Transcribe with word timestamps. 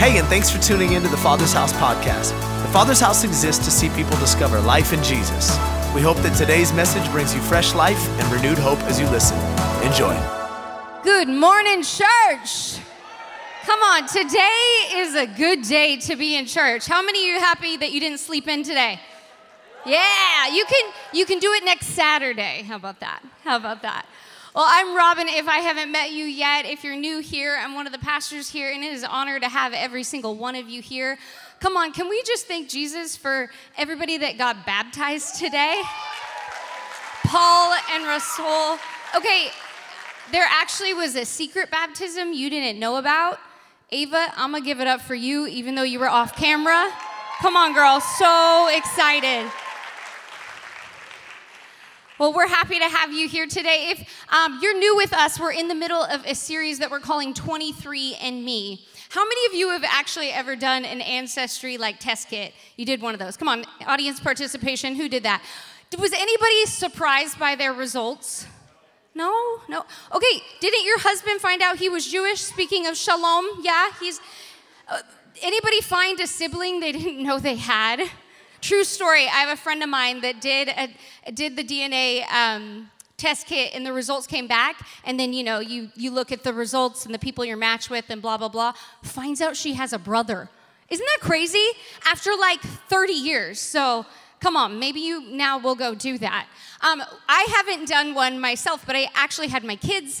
Hey, 0.00 0.16
and 0.16 0.26
thanks 0.28 0.48
for 0.48 0.58
tuning 0.62 0.94
into 0.94 1.10
the 1.10 1.16
Father's 1.18 1.52
House 1.52 1.74
podcast. 1.74 2.30
The 2.62 2.72
Father's 2.72 3.00
House 3.00 3.22
exists 3.22 3.62
to 3.66 3.70
see 3.70 3.90
people 3.90 4.16
discover 4.16 4.58
life 4.58 4.94
in 4.94 5.02
Jesus. 5.02 5.50
We 5.94 6.00
hope 6.00 6.16
that 6.22 6.34
today's 6.38 6.72
message 6.72 7.06
brings 7.12 7.34
you 7.34 7.42
fresh 7.42 7.74
life 7.74 8.08
and 8.18 8.32
renewed 8.32 8.56
hope 8.56 8.78
as 8.84 8.98
you 8.98 9.06
listen. 9.10 9.36
Enjoy. 9.86 10.16
Good 11.02 11.28
morning, 11.28 11.82
church. 11.82 12.78
Come 13.66 13.78
on, 13.80 14.08
today 14.08 14.94
is 14.94 15.14
a 15.16 15.26
good 15.26 15.64
day 15.64 15.98
to 15.98 16.16
be 16.16 16.34
in 16.34 16.46
church. 16.46 16.86
How 16.86 17.02
many 17.02 17.28
of 17.28 17.34
you 17.34 17.38
happy 17.38 17.76
that 17.76 17.92
you 17.92 18.00
didn't 18.00 18.20
sleep 18.20 18.48
in 18.48 18.62
today? 18.62 18.98
Yeah, 19.84 20.48
you 20.50 20.64
can 20.64 20.92
you 21.12 21.26
can 21.26 21.40
do 21.40 21.52
it 21.52 21.62
next 21.62 21.88
Saturday. 21.88 22.62
How 22.62 22.76
about 22.76 23.00
that? 23.00 23.22
How 23.44 23.56
about 23.56 23.82
that? 23.82 24.06
Well, 24.52 24.66
I'm 24.66 24.96
Robin. 24.96 25.28
If 25.28 25.46
I 25.46 25.58
haven't 25.58 25.92
met 25.92 26.10
you 26.10 26.24
yet, 26.24 26.66
if 26.66 26.82
you're 26.82 26.96
new 26.96 27.20
here, 27.20 27.56
I'm 27.56 27.76
one 27.76 27.86
of 27.86 27.92
the 27.92 28.00
pastors 28.00 28.50
here, 28.50 28.72
and 28.72 28.82
it 28.82 28.92
is 28.92 29.04
an 29.04 29.08
honor 29.12 29.38
to 29.38 29.48
have 29.48 29.72
every 29.72 30.02
single 30.02 30.34
one 30.34 30.56
of 30.56 30.68
you 30.68 30.82
here. 30.82 31.18
Come 31.60 31.76
on, 31.76 31.92
can 31.92 32.08
we 32.08 32.20
just 32.24 32.48
thank 32.48 32.68
Jesus 32.68 33.16
for 33.16 33.48
everybody 33.78 34.18
that 34.18 34.38
got 34.38 34.66
baptized 34.66 35.36
today? 35.36 35.80
Paul 37.26 37.76
and 37.92 38.04
Rasul. 38.04 38.76
Okay, 39.14 39.50
there 40.32 40.46
actually 40.50 40.94
was 40.94 41.14
a 41.14 41.24
secret 41.24 41.70
baptism 41.70 42.32
you 42.32 42.50
didn't 42.50 42.80
know 42.80 42.96
about. 42.96 43.38
Ava, 43.92 44.32
I'm 44.36 44.50
gonna 44.50 44.64
give 44.64 44.80
it 44.80 44.88
up 44.88 45.00
for 45.00 45.14
you, 45.14 45.46
even 45.46 45.76
though 45.76 45.84
you 45.84 46.00
were 46.00 46.10
off 46.10 46.34
camera. 46.34 46.90
Come 47.40 47.56
on, 47.56 47.72
girl, 47.72 48.00
so 48.00 48.68
excited. 48.74 49.48
Well, 52.20 52.34
we're 52.34 52.48
happy 52.48 52.78
to 52.78 52.84
have 52.84 53.14
you 53.14 53.26
here 53.26 53.46
today. 53.46 53.92
If 53.92 54.06
um, 54.30 54.58
you're 54.60 54.76
new 54.78 54.94
with 54.94 55.14
us, 55.14 55.40
we're 55.40 55.52
in 55.52 55.68
the 55.68 55.74
middle 55.74 56.02
of 56.02 56.22
a 56.26 56.34
series 56.34 56.78
that 56.80 56.90
we're 56.90 57.00
calling 57.00 57.32
23 57.32 58.16
and 58.20 58.44
Me. 58.44 58.84
How 59.08 59.24
many 59.24 59.46
of 59.46 59.54
you 59.54 59.70
have 59.70 59.84
actually 59.84 60.28
ever 60.28 60.54
done 60.54 60.84
an 60.84 61.00
ancestry 61.00 61.78
like 61.78 61.98
test 61.98 62.28
kit? 62.28 62.52
You 62.76 62.84
did 62.84 63.00
one 63.00 63.14
of 63.14 63.20
those. 63.20 63.38
Come 63.38 63.48
on, 63.48 63.64
audience 63.86 64.20
participation. 64.20 64.96
Who 64.96 65.08
did 65.08 65.22
that? 65.22 65.42
Was 65.98 66.12
anybody 66.12 66.66
surprised 66.66 67.38
by 67.38 67.54
their 67.54 67.72
results? 67.72 68.46
No, 69.14 69.32
no. 69.70 69.86
Okay, 70.14 70.42
didn't 70.60 70.84
your 70.84 70.98
husband 70.98 71.40
find 71.40 71.62
out 71.62 71.78
he 71.78 71.88
was 71.88 72.06
Jewish? 72.06 72.42
Speaking 72.42 72.86
of 72.86 72.98
shalom, 72.98 73.46
yeah, 73.62 73.92
he's. 73.98 74.20
Uh, 74.86 74.98
anybody 75.40 75.80
find 75.80 76.20
a 76.20 76.26
sibling 76.26 76.80
they 76.80 76.92
didn't 76.92 77.22
know 77.22 77.38
they 77.38 77.56
had? 77.56 78.10
True 78.60 78.84
story. 78.84 79.24
I 79.24 79.40
have 79.40 79.48
a 79.48 79.60
friend 79.60 79.82
of 79.82 79.88
mine 79.88 80.20
that 80.20 80.40
did 80.40 80.68
a, 80.68 81.32
did 81.32 81.56
the 81.56 81.64
DNA 81.64 82.30
um, 82.30 82.90
test 83.16 83.46
kit, 83.46 83.72
and 83.74 83.86
the 83.86 83.92
results 83.92 84.26
came 84.26 84.46
back. 84.46 84.86
And 85.04 85.18
then 85.18 85.32
you 85.32 85.42
know 85.42 85.60
you 85.60 85.90
you 85.96 86.10
look 86.10 86.30
at 86.30 86.44
the 86.44 86.52
results 86.52 87.06
and 87.06 87.14
the 87.14 87.18
people 87.18 87.44
you're 87.44 87.56
matched 87.56 87.88
with, 87.88 88.10
and 88.10 88.20
blah 88.20 88.36
blah 88.36 88.48
blah. 88.48 88.72
Finds 89.02 89.40
out 89.40 89.56
she 89.56 89.74
has 89.74 89.92
a 89.92 89.98
brother. 89.98 90.48
Isn't 90.90 91.06
that 91.06 91.26
crazy? 91.26 91.68
After 92.04 92.32
like 92.36 92.60
30 92.60 93.12
years. 93.12 93.60
So 93.60 94.04
come 94.40 94.56
on, 94.56 94.78
maybe 94.78 95.00
you 95.00 95.22
now 95.30 95.58
will 95.58 95.76
go 95.76 95.94
do 95.94 96.18
that. 96.18 96.46
Um, 96.80 97.02
I 97.28 97.46
haven't 97.56 97.88
done 97.88 98.14
one 98.14 98.40
myself, 98.40 98.84
but 98.86 98.96
I 98.96 99.08
actually 99.14 99.48
had 99.48 99.64
my 99.64 99.76
kids 99.76 100.20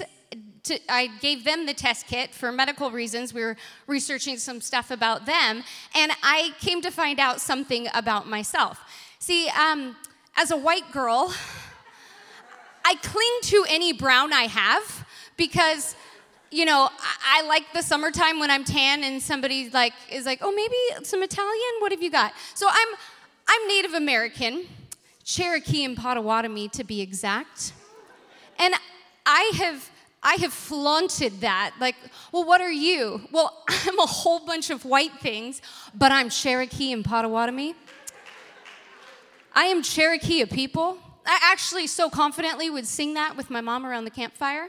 to, 0.64 0.78
I 0.88 1.08
gave 1.20 1.44
them 1.44 1.66
the 1.66 1.74
test 1.74 2.06
kit 2.06 2.34
for 2.34 2.52
medical 2.52 2.90
reasons. 2.90 3.32
We 3.32 3.42
were 3.42 3.56
researching 3.86 4.36
some 4.38 4.60
stuff 4.60 4.90
about 4.90 5.26
them, 5.26 5.62
and 5.94 6.12
I 6.22 6.52
came 6.60 6.80
to 6.82 6.90
find 6.90 7.18
out 7.18 7.40
something 7.40 7.88
about 7.94 8.28
myself. 8.28 8.78
See, 9.18 9.48
um, 9.50 9.96
as 10.36 10.50
a 10.50 10.56
white 10.56 10.90
girl, 10.92 11.32
I 12.84 12.94
cling 12.96 13.38
to 13.42 13.64
any 13.68 13.92
brown 13.92 14.32
I 14.32 14.44
have 14.44 15.06
because 15.36 15.96
you 16.52 16.64
know, 16.64 16.88
I, 17.00 17.42
I, 17.42 17.46
like 17.46 17.72
the 17.72 17.80
summertime 17.82 18.40
when 18.40 18.50
I'm 18.50 18.64
tan 18.64 19.04
and 19.04 19.22
somebody 19.22 19.70
like 19.70 19.92
is 20.10 20.26
like, 20.26 20.40
oh, 20.42 20.50
maybe 20.50 21.06
some 21.06 21.22
Italian. 21.22 21.70
What 21.78 21.92
have 21.92 22.02
you 22.02 22.10
got? 22.10 22.32
So 22.54 22.66
I'm 22.68 22.88
I'm 23.46 23.68
Native 23.68 23.94
American, 23.94 24.66
Cherokee 25.24 25.84
and 25.84 25.96
Potawatomi 25.96 26.68
to 26.70 26.82
be 26.82 27.00
exact, 27.00 27.72
and 28.58 28.74
I 29.24 29.52
have 29.58 29.90
I 30.22 30.34
have 30.36 30.52
flaunted 30.52 31.40
that. 31.40 31.74
Like, 31.80 31.96
well, 32.32 32.44
what 32.44 32.60
are 32.60 32.70
you? 32.70 33.22
Well, 33.32 33.64
I'm 33.68 33.98
a 33.98 34.06
whole 34.06 34.44
bunch 34.44 34.70
of 34.70 34.84
white 34.84 35.18
things, 35.20 35.62
but 35.94 36.12
I'm 36.12 36.28
Cherokee 36.28 36.92
and 36.92 37.04
Potawatomi. 37.04 37.74
I 39.54 39.64
am 39.64 39.82
Cherokee 39.82 40.44
people. 40.46 40.98
I 41.26 41.38
actually 41.42 41.86
so 41.86 42.08
confidently 42.10 42.70
would 42.70 42.86
sing 42.86 43.14
that 43.14 43.36
with 43.36 43.50
my 43.50 43.60
mom 43.60 43.84
around 43.86 44.04
the 44.04 44.10
campfire. 44.10 44.68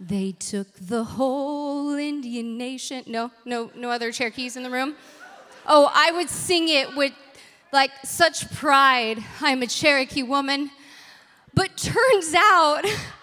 They 0.00 0.32
took 0.32 0.68
the 0.74 1.02
whole 1.02 1.94
Indian 1.94 2.56
nation. 2.56 3.02
No, 3.06 3.32
no, 3.44 3.70
no 3.74 3.90
other 3.90 4.12
Cherokees 4.12 4.56
in 4.56 4.62
the 4.62 4.70
room. 4.70 4.94
Oh, 5.66 5.90
I 5.92 6.12
would 6.12 6.30
sing 6.30 6.68
it 6.68 6.96
with 6.96 7.12
like 7.72 7.90
such 8.04 8.50
pride. 8.52 9.18
I'm 9.40 9.62
a 9.62 9.66
Cherokee 9.66 10.22
woman. 10.22 10.70
But 11.52 11.76
turns 11.76 12.34
out, 12.34 12.82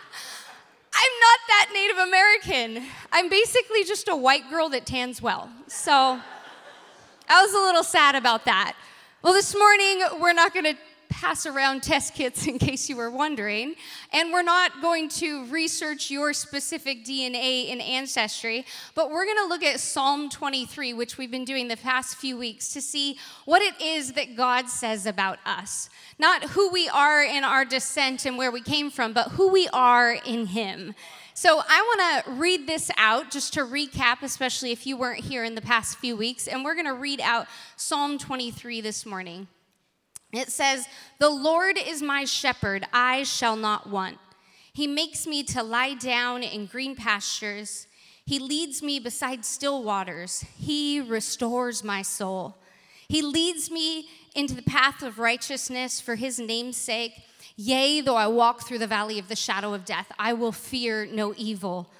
I'm 0.97 1.19
not 1.19 1.39
that 1.47 1.69
Native 1.73 1.97
American. 1.97 2.89
I'm 3.11 3.29
basically 3.29 3.83
just 3.83 4.07
a 4.07 4.15
white 4.15 4.49
girl 4.49 4.69
that 4.69 4.85
tans 4.85 5.21
well. 5.21 5.49
So 5.67 5.91
I 7.27 7.41
was 7.41 7.53
a 7.53 7.57
little 7.57 7.83
sad 7.83 8.15
about 8.15 8.45
that. 8.45 8.75
Well, 9.21 9.33
this 9.33 9.53
morning, 9.53 10.03
we're 10.21 10.33
not 10.33 10.53
going 10.53 10.65
to 10.65 10.77
pass 11.09 11.45
around 11.45 11.83
test 11.83 12.13
kits 12.13 12.47
in 12.47 12.57
case 12.57 12.89
you 12.89 12.95
were 12.95 13.09
wondering. 13.09 13.75
And 14.11 14.31
we're 14.31 14.43
not 14.43 14.81
going 14.81 15.09
to 15.09 15.45
research 15.45 16.09
your 16.11 16.33
specific 16.33 17.05
DNA 17.05 17.69
in 17.69 17.81
Ancestry, 17.81 18.65
but 18.93 19.11
we're 19.11 19.25
going 19.25 19.37
to 19.37 19.47
look 19.47 19.63
at 19.63 19.79
Psalm 19.79 20.29
23, 20.29 20.93
which 20.93 21.17
we've 21.17 21.31
been 21.31 21.45
doing 21.45 21.67
the 21.67 21.77
past 21.77 22.17
few 22.17 22.37
weeks 22.37 22.73
to 22.73 22.81
see 22.81 23.17
what 23.45 23.61
it 23.61 23.79
is 23.81 24.13
that 24.13 24.35
God 24.35 24.69
says 24.69 25.05
about 25.05 25.39
us. 25.45 25.89
Not 26.17 26.43
who 26.51 26.69
we 26.69 26.87
are 26.89 27.23
in 27.23 27.43
our 27.43 27.65
descent 27.65 28.25
and 28.25 28.37
where 28.37 28.51
we 28.51 28.61
came 28.61 28.89
from, 28.89 29.13
but 29.13 29.29
who 29.31 29.49
we 29.49 29.67
are 29.73 30.13
in 30.13 30.47
Him. 30.47 30.95
So 31.37 31.61
I 31.67 31.81
want 31.81 32.25
to 32.25 32.31
read 32.31 32.65
this 32.65 32.89
out 32.95 33.29
just 33.29 33.53
to 33.55 33.61
recap, 33.61 34.21
especially 34.21 34.71
if 34.71 34.87
you 34.87 34.95
weren't 34.95 35.25
here 35.25 35.43
in 35.43 35.53
the 35.53 35.61
past 35.61 35.97
few 35.97 36.15
weeks. 36.15 36.47
And 36.47 36.63
we're 36.63 36.75
going 36.75 36.85
to 36.85 36.93
read 36.93 37.19
out 37.19 37.47
Psalm 37.75 38.17
23 38.17 38.79
this 38.79 39.05
morning. 39.05 39.47
It 40.37 40.51
says, 40.51 40.87
The 41.19 41.29
Lord 41.29 41.77
is 41.77 42.01
my 42.01 42.25
shepherd, 42.25 42.85
I 42.91 43.23
shall 43.23 43.55
not 43.55 43.89
want. 43.89 44.17
He 44.73 44.87
makes 44.87 45.25
me 45.25 45.43
to 45.43 45.63
lie 45.63 45.93
down 45.93 46.43
in 46.43 46.65
green 46.65 46.95
pastures. 46.95 47.87
He 48.25 48.39
leads 48.39 48.81
me 48.81 48.99
beside 48.99 49.45
still 49.45 49.83
waters. 49.83 50.43
He 50.57 50.99
restores 50.99 51.83
my 51.83 52.01
soul. 52.01 52.57
He 53.07 53.21
leads 53.21 53.69
me 53.69 54.09
into 54.35 54.55
the 54.55 54.63
path 54.63 55.01
of 55.01 55.19
righteousness 55.19 56.01
for 56.01 56.15
his 56.15 56.39
name's 56.39 56.75
sake. 56.75 57.23
Yea, 57.55 58.01
though 58.01 58.17
I 58.17 58.27
walk 58.27 58.67
through 58.67 58.79
the 58.79 58.87
valley 58.87 59.19
of 59.19 59.29
the 59.29 59.35
shadow 59.35 59.73
of 59.73 59.85
death, 59.85 60.11
I 60.19 60.33
will 60.33 60.51
fear 60.51 61.05
no 61.05 61.33
evil. 61.37 61.91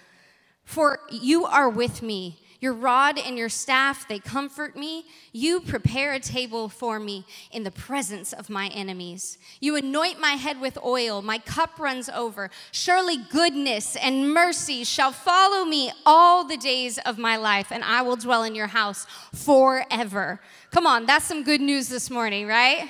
For 0.66 1.00
you 1.10 1.46
are 1.46 1.70
with 1.70 2.02
me. 2.02 2.40
Your 2.60 2.74
rod 2.74 3.20
and 3.20 3.38
your 3.38 3.50
staff, 3.50 4.08
they 4.08 4.20
comfort 4.20 4.76
me. 4.76 5.06
You 5.32 5.60
prepare 5.60 6.14
a 6.14 6.20
table 6.20 6.70
for 6.70 7.00
me 7.00 7.26
in 7.52 7.64
the 7.64 7.72
presence 7.72 8.34
of 8.34 8.50
my 8.50 8.68
enemies. 8.70 9.38
You 9.60 9.76
anoint 9.76 10.20
my 10.20 10.32
head 10.32 10.62
with 10.62 10.78
oil, 10.84 11.22
my 11.22 11.38
cup 11.38 11.80
runs 11.80 12.10
over. 12.10 12.50
Surely 12.72 13.18
goodness 13.18 13.96
and 13.96 14.34
mercy 14.34 14.84
shall 14.84 15.12
follow 15.12 15.66
me 15.66 15.92
all 16.06 16.46
the 16.46 16.58
days 16.58 16.98
of 17.00 17.18
my 17.18 17.36
life, 17.36 17.72
and 17.72 17.84
I 17.84 18.02
will 18.02 18.16
dwell 18.16 18.44
in 18.44 18.56
your 18.56 18.68
house 18.68 19.06
forever. 19.34 20.40
Come 20.72 20.88
on, 20.88 21.06
that's 21.06 21.26
some 21.26 21.44
good 21.44 21.62
news 21.62 21.90
this 21.90 22.10
morning, 22.10 22.48
right? 22.48 22.90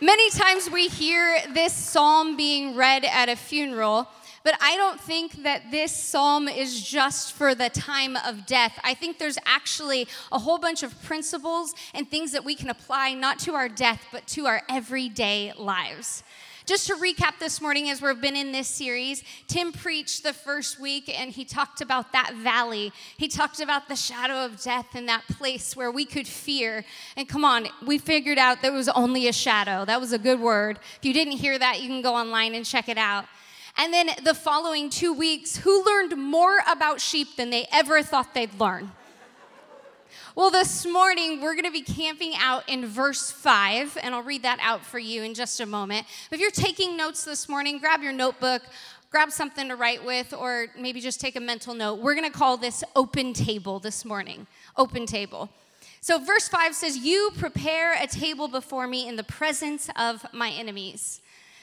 Many 0.00 0.30
times 0.30 0.68
we 0.68 0.88
hear 0.88 1.38
this 1.54 1.72
psalm 1.72 2.36
being 2.36 2.74
read 2.74 3.04
at 3.04 3.28
a 3.28 3.36
funeral 3.36 4.08
but 4.44 4.54
I 4.60 4.76
don't 4.76 5.00
think 5.00 5.42
that 5.44 5.70
this 5.70 5.94
psalm 5.94 6.48
is 6.48 6.82
just 6.82 7.32
for 7.32 7.54
the 7.54 7.70
time 7.70 8.16
of 8.16 8.46
death. 8.46 8.78
I 8.82 8.94
think 8.94 9.18
there's 9.18 9.38
actually 9.44 10.08
a 10.30 10.38
whole 10.38 10.58
bunch 10.58 10.82
of 10.82 11.00
principles 11.02 11.74
and 11.94 12.08
things 12.08 12.32
that 12.32 12.44
we 12.44 12.54
can 12.54 12.70
apply 12.70 13.14
not 13.14 13.38
to 13.40 13.54
our 13.54 13.68
death, 13.68 14.04
but 14.12 14.26
to 14.28 14.46
our 14.46 14.62
everyday 14.68 15.52
lives. 15.56 16.22
Just 16.64 16.86
to 16.86 16.94
recap 16.94 17.40
this 17.40 17.60
morning, 17.60 17.90
as 17.90 18.00
we've 18.00 18.20
been 18.20 18.36
in 18.36 18.52
this 18.52 18.68
series, 18.68 19.24
Tim 19.48 19.72
preached 19.72 20.22
the 20.22 20.32
first 20.32 20.78
week 20.78 21.08
and 21.08 21.32
he 21.32 21.44
talked 21.44 21.80
about 21.80 22.12
that 22.12 22.34
valley. 22.36 22.92
He 23.16 23.26
talked 23.26 23.60
about 23.60 23.88
the 23.88 23.96
shadow 23.96 24.44
of 24.44 24.62
death 24.62 24.94
and 24.94 25.08
that 25.08 25.26
place 25.26 25.74
where 25.74 25.90
we 25.90 26.04
could 26.04 26.28
fear. 26.28 26.84
And 27.16 27.28
come 27.28 27.44
on, 27.44 27.66
we 27.84 27.98
figured 27.98 28.38
out 28.38 28.62
there 28.62 28.72
was 28.72 28.88
only 28.88 29.26
a 29.26 29.32
shadow. 29.32 29.84
That 29.84 30.00
was 30.00 30.12
a 30.12 30.18
good 30.18 30.38
word. 30.38 30.78
If 30.98 31.04
you 31.04 31.12
didn't 31.12 31.38
hear 31.38 31.58
that, 31.58 31.82
you 31.82 31.88
can 31.88 32.00
go 32.00 32.14
online 32.14 32.54
and 32.54 32.64
check 32.64 32.88
it 32.88 32.98
out. 32.98 33.24
And 33.76 33.92
then 33.92 34.10
the 34.22 34.34
following 34.34 34.90
two 34.90 35.12
weeks, 35.12 35.56
who 35.56 35.84
learned 35.84 36.16
more 36.16 36.60
about 36.70 37.00
sheep 37.00 37.36
than 37.36 37.50
they 37.50 37.66
ever 37.72 38.02
thought 38.02 38.34
they'd 38.34 38.58
learn? 38.60 38.92
Well, 40.34 40.50
this 40.50 40.86
morning 40.86 41.40
we're 41.40 41.54
going 41.54 41.64
to 41.64 41.70
be 41.70 41.82
camping 41.82 42.32
out 42.38 42.66
in 42.68 42.86
verse 42.86 43.30
5, 43.30 43.98
and 44.02 44.14
I'll 44.14 44.22
read 44.22 44.42
that 44.42 44.58
out 44.62 44.84
for 44.84 44.98
you 44.98 45.22
in 45.22 45.34
just 45.34 45.60
a 45.60 45.66
moment. 45.66 46.06
If 46.30 46.40
you're 46.40 46.50
taking 46.50 46.96
notes 46.96 47.24
this 47.24 47.48
morning, 47.48 47.78
grab 47.78 48.02
your 48.02 48.12
notebook, 48.12 48.62
grab 49.10 49.30
something 49.30 49.68
to 49.68 49.76
write 49.76 50.04
with, 50.04 50.32
or 50.32 50.68
maybe 50.78 51.00
just 51.00 51.20
take 51.20 51.36
a 51.36 51.40
mental 51.40 51.74
note. 51.74 52.00
We're 52.00 52.14
gonna 52.14 52.30
call 52.30 52.56
this 52.56 52.82
open 52.96 53.34
table 53.34 53.78
this 53.78 54.04
morning. 54.04 54.46
Open 54.76 55.04
table. 55.04 55.50
So, 56.00 56.18
verse 56.18 56.48
5 56.48 56.74
says, 56.74 56.96
You 56.96 57.30
prepare 57.36 57.94
a 58.02 58.06
table 58.06 58.48
before 58.48 58.86
me 58.86 59.06
in 59.08 59.16
the 59.16 59.22
presence 59.22 59.88
of 59.96 60.26
my 60.32 60.50
enemies. 60.50 61.21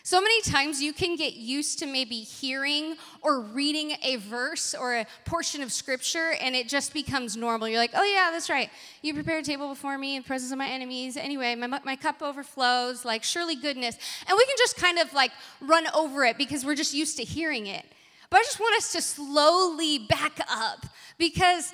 So 0.09 0.19
many 0.19 0.41
times 0.41 0.81
you 0.81 0.91
can 0.91 1.15
get 1.15 1.35
used 1.35 1.77
to 1.77 1.85
maybe 1.85 2.21
hearing 2.21 2.95
or 3.21 3.41
reading 3.41 3.95
a 4.01 4.15
verse 4.15 4.73
or 4.73 4.95
a 4.95 5.05
portion 5.23 5.61
of 5.61 5.71
scripture 5.71 6.33
and 6.41 6.55
it 6.55 6.67
just 6.67 6.95
becomes 6.95 7.37
normal. 7.37 7.69
You're 7.69 7.77
like, 7.77 7.91
oh, 7.93 8.03
yeah, 8.03 8.29
that's 8.31 8.49
right. 8.49 8.71
You 9.03 9.13
prepare 9.13 9.37
a 9.37 9.43
table 9.43 9.69
before 9.69 9.99
me 9.99 10.15
in 10.15 10.23
the 10.23 10.27
presence 10.27 10.51
of 10.51 10.57
my 10.57 10.67
enemies. 10.67 11.15
Anyway, 11.15 11.53
my, 11.53 11.67
my 11.85 11.95
cup 11.95 12.23
overflows, 12.23 13.05
like 13.05 13.23
surely 13.23 13.55
goodness. 13.55 13.99
And 14.27 14.35
we 14.35 14.43
can 14.47 14.55
just 14.57 14.77
kind 14.77 14.97
of 14.97 15.13
like 15.13 15.29
run 15.61 15.85
over 15.93 16.25
it 16.25 16.39
because 16.39 16.65
we're 16.65 16.73
just 16.73 16.95
used 16.95 17.17
to 17.17 17.23
hearing 17.23 17.67
it. 17.67 17.85
But 18.31 18.39
I 18.39 18.43
just 18.45 18.59
want 18.59 18.75
us 18.77 18.91
to 18.93 19.03
slowly 19.03 19.99
back 19.99 20.39
up 20.49 20.87
because 21.19 21.71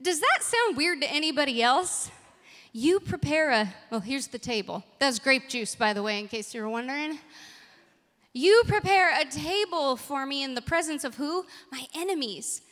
does 0.00 0.20
that 0.20 0.38
sound 0.42 0.76
weird 0.76 1.00
to 1.00 1.12
anybody 1.12 1.60
else? 1.64 2.12
You 2.72 3.00
prepare 3.00 3.50
a, 3.50 3.74
well, 3.90 3.98
here's 3.98 4.28
the 4.28 4.38
table. 4.38 4.84
That's 5.00 5.18
grape 5.18 5.48
juice, 5.48 5.74
by 5.74 5.92
the 5.92 6.02
way, 6.04 6.20
in 6.20 6.28
case 6.28 6.54
you 6.54 6.62
were 6.62 6.68
wondering. 6.68 7.18
You 8.34 8.62
prepare 8.66 9.12
a 9.18 9.24
table 9.24 9.96
for 9.96 10.24
me 10.24 10.42
in 10.42 10.54
the 10.54 10.62
presence 10.62 11.04
of 11.04 11.16
who? 11.16 11.44
My 11.70 11.86
enemies. 11.94 12.62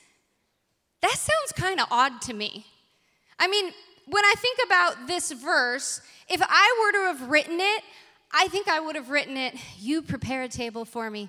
That 1.02 1.12
sounds 1.12 1.52
kind 1.54 1.80
of 1.80 1.86
odd 1.90 2.22
to 2.22 2.34
me. 2.34 2.66
I 3.38 3.46
mean, 3.46 3.72
when 4.06 4.24
I 4.24 4.34
think 4.38 4.58
about 4.64 5.06
this 5.06 5.32
verse, 5.32 6.00
if 6.28 6.40
I 6.42 6.82
were 6.82 6.92
to 6.92 7.18
have 7.18 7.30
written 7.30 7.60
it, 7.60 7.82
I 8.32 8.48
think 8.48 8.68
I 8.68 8.80
would 8.80 8.96
have 8.96 9.10
written 9.10 9.36
it, 9.36 9.54
You 9.78 10.02
prepare 10.02 10.42
a 10.42 10.48
table 10.48 10.84
for 10.84 11.10
me, 11.10 11.28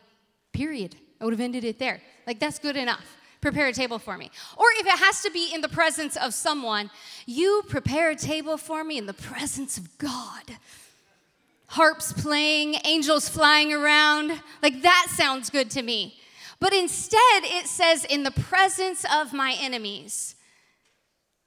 period. 0.53 0.95
I 1.19 1.25
would 1.25 1.33
have 1.33 1.41
ended 1.41 1.63
it 1.63 1.79
there. 1.79 2.01
Like, 2.25 2.39
that's 2.39 2.59
good 2.59 2.77
enough. 2.77 3.17
Prepare 3.41 3.67
a 3.67 3.73
table 3.73 3.97
for 3.97 4.17
me. 4.17 4.29
Or 4.55 4.65
if 4.79 4.85
it 4.85 4.99
has 4.99 5.21
to 5.23 5.31
be 5.31 5.51
in 5.53 5.61
the 5.61 5.69
presence 5.69 6.15
of 6.15 6.33
someone, 6.33 6.89
You 7.25 7.63
prepare 7.67 8.11
a 8.11 8.15
table 8.15 8.57
for 8.57 8.83
me 8.83 8.97
in 8.97 9.07
the 9.07 9.13
presence 9.13 9.77
of 9.77 9.97
God 9.97 10.57
harps 11.71 12.11
playing, 12.11 12.75
angels 12.83 13.29
flying 13.29 13.71
around. 13.71 14.41
Like 14.61 14.81
that 14.81 15.07
sounds 15.09 15.49
good 15.49 15.69
to 15.71 15.81
me. 15.81 16.17
But 16.59 16.73
instead, 16.73 17.43
it 17.43 17.65
says, 17.65 18.05
in 18.05 18.23
the 18.23 18.31
presence 18.31 19.05
of 19.11 19.33
my 19.33 19.55
enemies. 19.59 20.35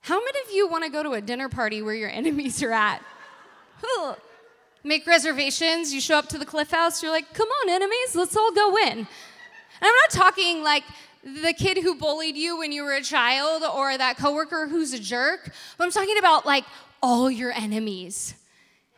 How 0.00 0.19
many 0.19 0.38
of 0.41 0.50
you 0.53 0.69
want 0.69 0.85
to 0.85 0.91
go 0.91 1.03
to 1.03 1.12
a 1.12 1.21
dinner 1.21 1.49
party 1.49 1.82
where 1.82 1.94
your 1.94 2.11
enemies 2.21 2.62
are 2.62 2.73
at? 2.73 3.03
Make 4.82 5.06
reservations. 5.06 5.93
You 5.93 6.00
show 6.00 6.17
up 6.19 6.29
to 6.31 6.38
the 6.38 6.47
Cliff 6.47 6.70
House, 6.70 7.03
you're 7.03 7.12
like, 7.12 7.32
come 7.35 7.49
on, 7.49 7.70
enemies, 7.70 8.15
let's 8.15 8.37
all 8.37 8.53
go 8.53 8.77
in. 8.79 8.99
And 8.99 9.06
I'm 9.82 9.94
not 9.94 10.11
talking 10.11 10.62
like 10.62 10.85
the 11.23 11.53
kid 11.53 11.79
who 11.79 11.94
bullied 11.94 12.37
you 12.37 12.59
when 12.59 12.73
you 12.73 12.82
were 12.82 12.94
a 12.94 13.03
child 13.03 13.62
or 13.62 13.97
that 13.97 14.17
coworker 14.17 14.69
who's 14.69 14.93
a 14.93 14.99
jerk, 14.99 15.53
but 15.77 15.85
I'm 15.85 15.91
talking 15.91 16.19
about 16.19 16.47
like 16.47 16.65
all 17.03 17.31
your 17.31 17.53
enemies. 17.53 18.35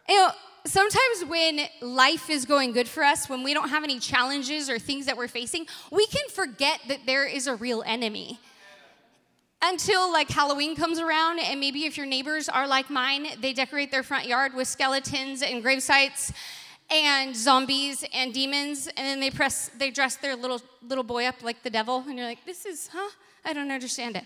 You 0.09 0.17
know, 0.17 0.31
sometimes 0.67 1.25
when 1.27 1.61
life 1.81 2.31
is 2.31 2.45
going 2.45 2.73
good 2.73 2.89
for 2.89 3.03
us, 3.05 3.29
when 3.29 3.43
we 3.43 3.55
don't 3.55 3.69
have 3.69 3.85
any 3.85 3.99
challenges 3.99 4.69
or 4.69 4.79
things 4.79 5.07
that 5.07 5.17
we're 5.17 5.29
facing, 5.29 5.67
we 5.91 6.07
can 6.07 6.29
forget 6.29 6.81
that 6.89 7.01
there 7.07 7.27
is 7.27 7.47
a 7.47 7.55
real 7.55 7.83
enemy. 7.87 8.39
Until 9.63 10.13
like 10.13 10.29
Halloween 10.29 10.77
comes 10.77 10.99
around, 10.99 11.41
and 11.41 11.59
maybe 11.59 11.85
if 11.85 11.97
your 11.97 12.07
neighbors 12.07 12.49
are 12.49 12.69
like 12.69 12.91
mine, 12.91 13.27
they 13.41 13.53
decorate 13.53 13.91
their 13.91 14.03
front 14.03 14.27
yard 14.27 14.55
with 14.55 14.69
skeletons 14.69 15.43
and 15.43 15.63
grave 15.63 15.83
sites 15.83 16.33
and 16.91 17.35
zombies 17.35 18.05
and 18.13 18.33
demons, 18.33 18.87
and 18.87 19.07
then 19.07 19.21
they 19.21 19.31
press 19.31 19.71
they 19.79 19.91
dress 19.91 20.17
their 20.17 20.37
little 20.37 20.61
little 20.87 21.03
boy 21.03 21.25
up 21.25 21.43
like 21.43 21.63
the 21.63 21.71
devil, 21.71 22.05
and 22.07 22.17
you're 22.17 22.27
like, 22.27 22.45
this 22.45 22.67
is 22.67 22.91
huh? 22.93 23.11
I 23.45 23.53
don't 23.53 23.71
understand 23.71 24.17
it. 24.17 24.25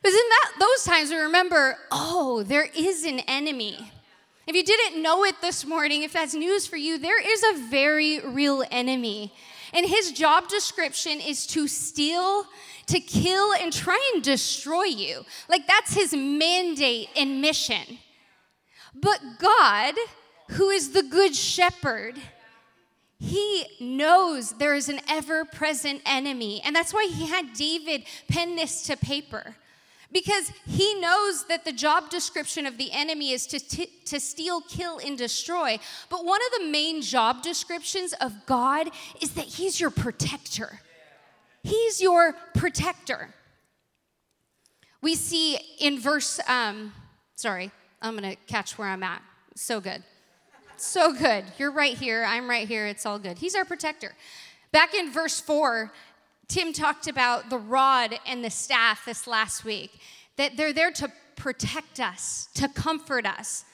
But 0.00 0.10
in 0.10 0.14
that 0.14 0.52
those 0.60 0.84
times 0.84 1.10
we 1.10 1.16
remember, 1.16 1.76
oh, 1.90 2.42
there 2.44 2.68
is 2.74 3.04
an 3.04 3.20
enemy. 3.20 3.90
If 4.46 4.54
you 4.54 4.62
didn't 4.62 5.02
know 5.02 5.24
it 5.24 5.40
this 5.40 5.66
morning, 5.66 6.02
if 6.02 6.12
that's 6.12 6.34
news 6.34 6.68
for 6.68 6.76
you, 6.76 6.98
there 6.98 7.20
is 7.20 7.42
a 7.42 7.68
very 7.68 8.20
real 8.20 8.62
enemy. 8.70 9.32
And 9.72 9.84
his 9.84 10.12
job 10.12 10.48
description 10.48 11.20
is 11.20 11.48
to 11.48 11.66
steal, 11.66 12.46
to 12.86 13.00
kill, 13.00 13.52
and 13.54 13.72
try 13.72 13.98
and 14.14 14.22
destroy 14.22 14.84
you. 14.84 15.24
Like 15.48 15.66
that's 15.66 15.94
his 15.94 16.14
mandate 16.14 17.08
and 17.16 17.40
mission. 17.40 17.98
But 18.94 19.20
God, 19.40 19.94
who 20.50 20.70
is 20.70 20.92
the 20.92 21.02
good 21.02 21.34
shepherd, 21.34 22.16
he 23.18 23.66
knows 23.80 24.52
there 24.52 24.74
is 24.74 24.88
an 24.88 25.00
ever 25.08 25.44
present 25.44 26.02
enemy. 26.06 26.62
And 26.64 26.74
that's 26.74 26.94
why 26.94 27.08
he 27.12 27.26
had 27.26 27.52
David 27.54 28.04
pen 28.28 28.54
this 28.54 28.82
to 28.82 28.96
paper 28.96 29.56
because 30.12 30.52
he 30.66 30.94
knows 31.00 31.46
that 31.46 31.64
the 31.64 31.72
job 31.72 32.10
description 32.10 32.66
of 32.66 32.78
the 32.78 32.90
enemy 32.92 33.32
is 33.32 33.46
to, 33.48 33.58
t- 33.58 33.90
to 34.06 34.20
steal, 34.20 34.60
kill, 34.60 34.98
and 34.98 35.18
destroy. 35.18 35.78
But 36.08 36.24
one 36.24 36.40
of 36.40 36.60
the 36.60 36.66
main 36.68 37.02
job 37.02 37.42
descriptions 37.42 38.12
of 38.14 38.32
God 38.46 38.90
is 39.20 39.32
that 39.32 39.44
he's 39.44 39.80
your 39.80 39.90
protector. 39.90 40.80
He's 41.62 42.00
your 42.00 42.34
protector. 42.54 43.34
We 45.02 45.14
see 45.14 45.58
in 45.80 45.98
verse, 45.98 46.40
um, 46.48 46.92
sorry, 47.34 47.70
I'm 48.00 48.14
gonna 48.14 48.36
catch 48.46 48.78
where 48.78 48.88
I'm 48.88 49.02
at. 49.02 49.22
So 49.54 49.80
good. 49.80 50.02
So 50.76 51.12
good. 51.12 51.44
You're 51.58 51.70
right 51.70 51.96
here. 51.96 52.24
I'm 52.24 52.48
right 52.48 52.68
here. 52.68 52.86
It's 52.86 53.06
all 53.06 53.18
good. 53.18 53.38
He's 53.38 53.54
our 53.54 53.64
protector. 53.64 54.14
Back 54.72 54.94
in 54.94 55.10
verse 55.10 55.40
4, 55.40 55.92
Tim 56.48 56.72
talked 56.72 57.08
about 57.08 57.50
the 57.50 57.58
rod 57.58 58.18
and 58.26 58.44
the 58.44 58.50
staff 58.50 59.04
this 59.04 59.26
last 59.26 59.64
week, 59.64 59.98
that 60.36 60.56
they're 60.56 60.72
there 60.72 60.92
to 60.92 61.10
protect 61.34 62.00
us, 62.00 62.48
to 62.54 62.68
comfort 62.68 63.26
us. 63.26 63.64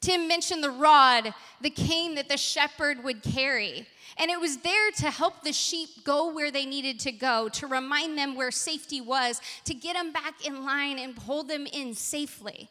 Tim 0.00 0.28
mentioned 0.28 0.62
the 0.62 0.70
rod, 0.70 1.34
the 1.60 1.70
cane 1.70 2.14
that 2.14 2.28
the 2.28 2.36
shepherd 2.36 3.02
would 3.02 3.22
carry. 3.22 3.86
And 4.16 4.30
it 4.30 4.40
was 4.40 4.58
there 4.58 4.90
to 4.98 5.10
help 5.10 5.42
the 5.42 5.52
sheep 5.52 5.88
go 6.04 6.32
where 6.32 6.50
they 6.50 6.66
needed 6.66 7.00
to 7.00 7.12
go, 7.12 7.48
to 7.50 7.66
remind 7.66 8.16
them 8.18 8.34
where 8.34 8.50
safety 8.50 9.00
was, 9.00 9.40
to 9.64 9.74
get 9.74 9.94
them 9.94 10.12
back 10.12 10.46
in 10.46 10.64
line 10.64 10.98
and 10.98 11.16
hold 11.18 11.48
them 11.48 11.66
in 11.66 11.94
safely. 11.94 12.68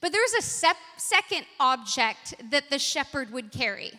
But 0.00 0.12
there's 0.12 0.32
a 0.34 0.42
sep- 0.42 0.76
second 0.96 1.44
object 1.58 2.34
that 2.50 2.70
the 2.70 2.78
shepherd 2.78 3.32
would 3.32 3.50
carry, 3.50 3.92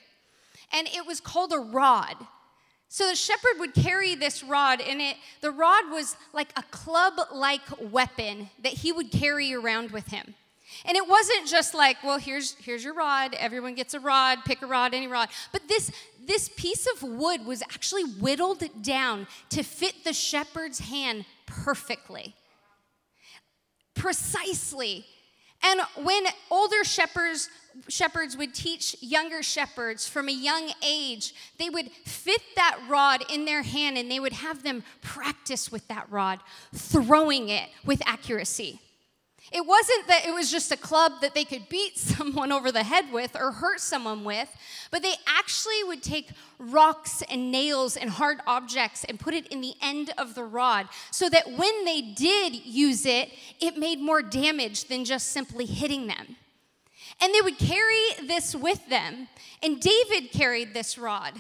and 0.74 0.88
it 0.88 1.06
was 1.06 1.19
called 1.19 1.54
a 1.54 1.60
rod. 1.60 2.16
So 2.94 3.08
the 3.08 3.16
shepherd 3.16 3.58
would 3.60 3.74
carry 3.74 4.16
this 4.16 4.44
rod, 4.44 4.82
and 4.82 5.02
it 5.02 5.16
the 5.40 5.50
rod 5.50 5.90
was 5.92 6.18
like 6.34 6.50
a 6.58 6.64
club-like 6.64 7.90
weapon 7.90 8.50
that 8.64 8.74
he 8.74 8.92
would 8.92 9.12
carry 9.12 9.54
around 9.54 9.92
with 9.92 10.08
him. 10.08 10.36
And 10.84 10.98
it 10.98 11.08
wasn't 11.08 11.48
just 11.48 11.74
like, 11.74 12.04
well, 12.04 12.18
here's 12.18 12.56
here's 12.56 12.84
your 12.84 12.94
rod. 12.94 13.34
Everyone 13.36 13.75
gets 13.75 13.94
a 13.94 14.00
rod. 14.01 14.39
Pick 14.44 14.62
a 14.62 14.65
rod, 14.65 14.94
any 14.94 15.08
rod. 15.08 15.30
But 15.54 15.70
this 15.70 15.89
this 16.27 16.50
piece 16.58 16.86
of 16.86 17.01
wood 17.01 17.46
was 17.46 17.62
actually 17.62 18.04
whittled 18.04 18.62
down 18.82 19.25
to 19.51 19.63
fit 19.63 20.04
the 20.04 20.12
shepherd's 20.12 20.80
hand 20.80 21.24
perfectly, 21.46 22.36
precisely. 23.94 25.06
And 25.63 25.80
when 26.04 26.25
older 26.50 26.84
shepherds 26.84 27.50
shepherds 27.88 28.38
would 28.38 28.54
teach 28.54 28.96
younger 29.01 29.44
shepherds 29.44 30.08
from 30.08 30.30
a 30.30 30.34
young 30.34 30.72
age, 30.86 31.34
they 31.58 31.70
would 31.70 31.92
fit 32.06 32.42
that 32.56 32.80
rod 32.88 33.24
in 33.32 33.46
their 33.46 33.63
hand 33.63 33.98
and 33.98 34.10
they 34.10 34.20
would 34.20 34.34
have 34.34 34.63
them 34.63 34.84
practice 35.01 35.72
with 35.72 35.88
that 35.88 36.10
rod, 36.12 36.40
throwing 36.74 37.50
it 37.50 37.70
with 37.86 38.01
accuracy. 38.06 38.80
It 39.51 39.66
wasn't 39.66 40.08
that 40.08 40.25
it 40.25 40.34
was 40.34 40.50
just 40.50 40.72
a 40.72 40.78
club 40.78 41.13
that 41.22 41.34
they 41.34 41.44
could 41.44 41.68
beat 41.68 41.98
someone 41.98 42.51
over 42.51 42.72
the 42.72 42.84
head 42.84 43.12
with 43.12 43.36
or 43.36 43.51
hurt 43.51 43.80
someone 43.80 44.24
with, 44.24 44.50
but 44.92 45.01
they 45.01 45.13
actually 45.28 45.84
would 45.86 46.01
take 46.01 46.30
rocks 46.58 47.22
and 47.30 47.51
nails 47.51 47.98
and 47.98 48.10
hard 48.10 48.40
objects 48.48 49.04
and 49.04 49.20
put 49.20 49.34
it 49.34 49.48
in 49.48 49.62
the 49.62 49.74
end 49.82 50.13
of 50.18 50.36
the 50.36 50.44
rod 50.44 50.88
so 51.12 51.28
that 51.30 51.51
when 51.58 51.86
they 51.86 52.01
did 52.01 52.56
use 52.66 53.06
it, 53.06 53.30
it 53.60 53.78
made 53.78 54.00
more 54.00 54.22
damage 54.22 54.86
than 54.86 55.04
just 55.04 55.30
simply 55.30 55.66
hitting 55.66 56.08
them. 56.08 56.38
And 57.22 57.34
they 57.34 57.42
would 57.42 57.60
carry 57.60 58.28
this 58.28 58.56
with 58.56 58.88
them. 58.90 59.28
And 59.62 59.80
David 59.80 60.32
carried 60.32 60.74
this 60.74 60.98
rod. 60.98 61.34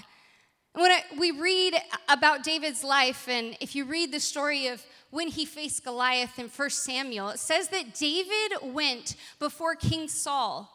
When 0.73 0.91
I, 0.91 1.03
we 1.17 1.31
read 1.31 1.75
about 2.07 2.43
David's 2.43 2.83
life, 2.83 3.27
and 3.27 3.57
if 3.59 3.75
you 3.75 3.83
read 3.83 4.13
the 4.13 4.19
story 4.19 4.67
of 4.67 4.81
when 5.09 5.27
he 5.27 5.45
faced 5.45 5.83
Goliath 5.83 6.39
in 6.39 6.47
1 6.47 6.69
Samuel, 6.69 7.29
it 7.29 7.39
says 7.39 7.67
that 7.69 7.93
David 7.93 8.73
went 8.73 9.15
before 9.39 9.75
King 9.75 10.07
Saul. 10.07 10.69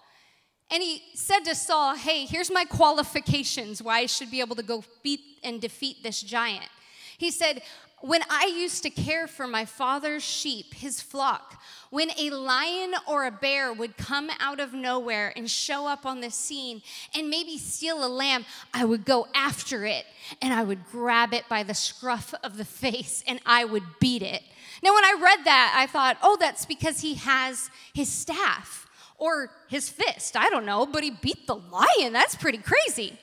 And 0.71 0.83
he 0.83 1.03
said 1.15 1.41
to 1.41 1.55
Saul, 1.55 1.95
Hey, 1.95 2.27
here's 2.27 2.51
my 2.51 2.65
qualifications 2.65 3.83
why 3.83 4.01
I 4.01 4.07
should 4.07 4.31
be 4.31 4.41
able 4.41 4.57
to 4.57 4.63
go 4.63 4.85
beat 5.03 5.21
and 5.43 5.61
defeat 5.61 6.03
this 6.03 6.21
giant. 6.21 6.69
He 7.17 7.31
said, 7.31 7.63
when 8.03 8.21
I 8.29 8.53
used 8.55 8.83
to 8.83 8.91
care 8.91 9.27
for 9.27 9.47
my 9.47 9.65
father's 9.65 10.23
sheep, 10.23 10.75
his 10.75 11.01
flock, 11.01 11.61
when 11.91 12.11
a 12.19 12.31
lion 12.31 12.95
or 13.09 13.25
a 13.25 13.31
bear 13.31 13.73
would 13.73 13.97
come 13.97 14.31
out 14.39 14.61
of 14.61 14.75
nowhere 14.75 15.33
and 15.35 15.51
show 15.51 15.87
up 15.87 16.05
on 16.05 16.21
the 16.21 16.31
scene 16.31 16.83
and 17.15 17.31
maybe 17.31 17.57
steal 17.57 18.05
a 18.05 18.09
lamb, 18.09 18.45
I 18.75 18.85
would 18.85 19.05
go 19.07 19.29
after 19.35 19.87
it 19.87 20.05
and 20.43 20.53
I 20.53 20.63
would 20.63 20.85
grab 20.91 21.33
it 21.33 21.49
by 21.49 21.63
the 21.63 21.75
scruff 21.75 22.35
of 22.45 22.59
the 22.59 22.65
face 22.67 23.25
and 23.27 23.41
I 23.47 23.65
would 23.65 23.85
beat 23.99 24.23
it. 24.23 24.43
Now, 24.83 24.95
when 24.95 25.05
I 25.05 25.17
read 25.19 25.45
that, 25.45 25.75
I 25.77 25.87
thought, 25.87 26.19
oh, 26.23 26.37
that's 26.39 26.67
because 26.67 27.01
he 27.01 27.15
has 27.15 27.71
his 27.95 28.11
staff 28.11 28.87
or 29.17 29.51
his 29.69 29.89
fist. 29.89 30.37
I 30.37 30.51
don't 30.51 30.67
know, 30.67 30.85
but 30.85 31.03
he 31.03 31.11
beat 31.11 31.47
the 31.47 31.57
lion. 31.57 32.13
That's 32.13 32.35
pretty 32.35 32.59
crazy. 32.59 33.19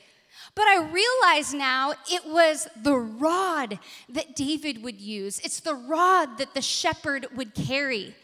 But 0.55 0.65
I 0.67 0.77
realize 0.83 1.53
now 1.53 1.93
it 2.12 2.25
was 2.25 2.67
the 2.81 2.95
rod 2.95 3.79
that 4.10 4.36
David 4.36 4.83
would 4.83 5.01
use. 5.01 5.39
It's 5.39 5.60
the 5.60 5.74
rod 5.74 6.38
that 6.38 6.53
the 6.53 6.62
shepherd 6.62 7.27
would 7.36 7.55
carry. 7.55 8.15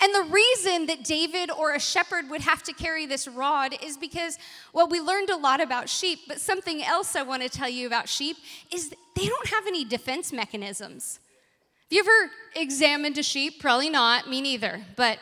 And 0.00 0.14
the 0.14 0.32
reason 0.32 0.86
that 0.86 1.04
David 1.04 1.50
or 1.50 1.74
a 1.74 1.80
shepherd 1.80 2.30
would 2.30 2.40
have 2.40 2.62
to 2.64 2.72
carry 2.72 3.06
this 3.06 3.28
rod 3.28 3.76
is 3.82 3.96
because, 3.96 4.38
well, 4.72 4.88
we 4.88 5.00
learned 5.00 5.30
a 5.30 5.36
lot 5.36 5.60
about 5.60 5.88
sheep, 5.88 6.20
but 6.26 6.40
something 6.40 6.82
else 6.82 7.14
I 7.14 7.22
want 7.22 7.42
to 7.42 7.48
tell 7.48 7.68
you 7.68 7.86
about 7.86 8.08
sheep 8.08 8.38
is 8.72 8.90
they 9.14 9.26
don't 9.26 9.48
have 9.48 9.66
any 9.66 9.84
defense 9.84 10.32
mechanisms. 10.32 11.20
Have 11.84 11.92
you 11.92 12.00
ever 12.00 12.32
examined 12.56 13.18
a 13.18 13.22
sheep? 13.22 13.60
Probably 13.60 13.90
not, 13.90 14.28
me 14.28 14.40
neither. 14.40 14.80
But 14.96 15.18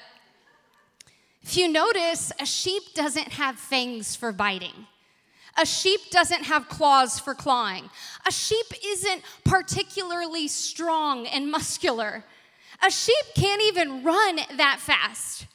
if 1.42 1.56
you 1.56 1.68
notice, 1.68 2.32
a 2.38 2.46
sheep 2.46 2.82
doesn't 2.94 3.32
have 3.32 3.56
fangs 3.56 4.14
for 4.14 4.30
biting. 4.30 4.86
A 5.60 5.66
sheep 5.66 6.00
doesn't 6.10 6.44
have 6.44 6.70
claws 6.70 7.18
for 7.18 7.34
clawing. 7.34 7.90
A 8.26 8.32
sheep 8.32 8.66
isn't 8.82 9.22
particularly 9.44 10.48
strong 10.48 11.26
and 11.26 11.50
muscular. 11.50 12.24
A 12.82 12.90
sheep 12.90 13.24
can't 13.34 13.60
even 13.62 14.02
run 14.02 14.40
that 14.56 14.78
fast. 14.80 15.46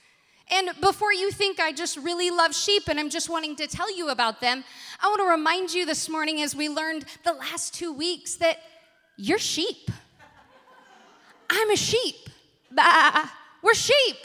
And 0.51 0.69
before 0.79 1.11
you 1.11 1.31
think 1.31 1.59
I 1.59 1.71
just 1.71 1.97
really 1.97 2.29
love 2.29 2.53
sheep 2.53 2.83
and 2.87 2.99
I'm 2.99 3.09
just 3.09 3.31
wanting 3.31 3.55
to 3.55 3.65
tell 3.65 3.95
you 3.95 4.09
about 4.09 4.41
them, 4.41 4.63
I 5.01 5.07
want 5.07 5.21
to 5.21 5.27
remind 5.27 5.73
you 5.73 5.87
this 5.87 6.07
morning, 6.07 6.39
as 6.43 6.55
we 6.55 6.69
learned 6.69 7.05
the 7.23 7.33
last 7.33 7.73
two 7.73 7.91
weeks, 7.91 8.35
that 8.35 8.59
you're 9.17 9.39
sheep. 9.39 9.89
I'm 11.49 11.71
a 11.71 11.75
sheep. 11.75 12.29
Bah, 12.71 13.27
we're 13.63 13.73
sheep. 13.73 14.17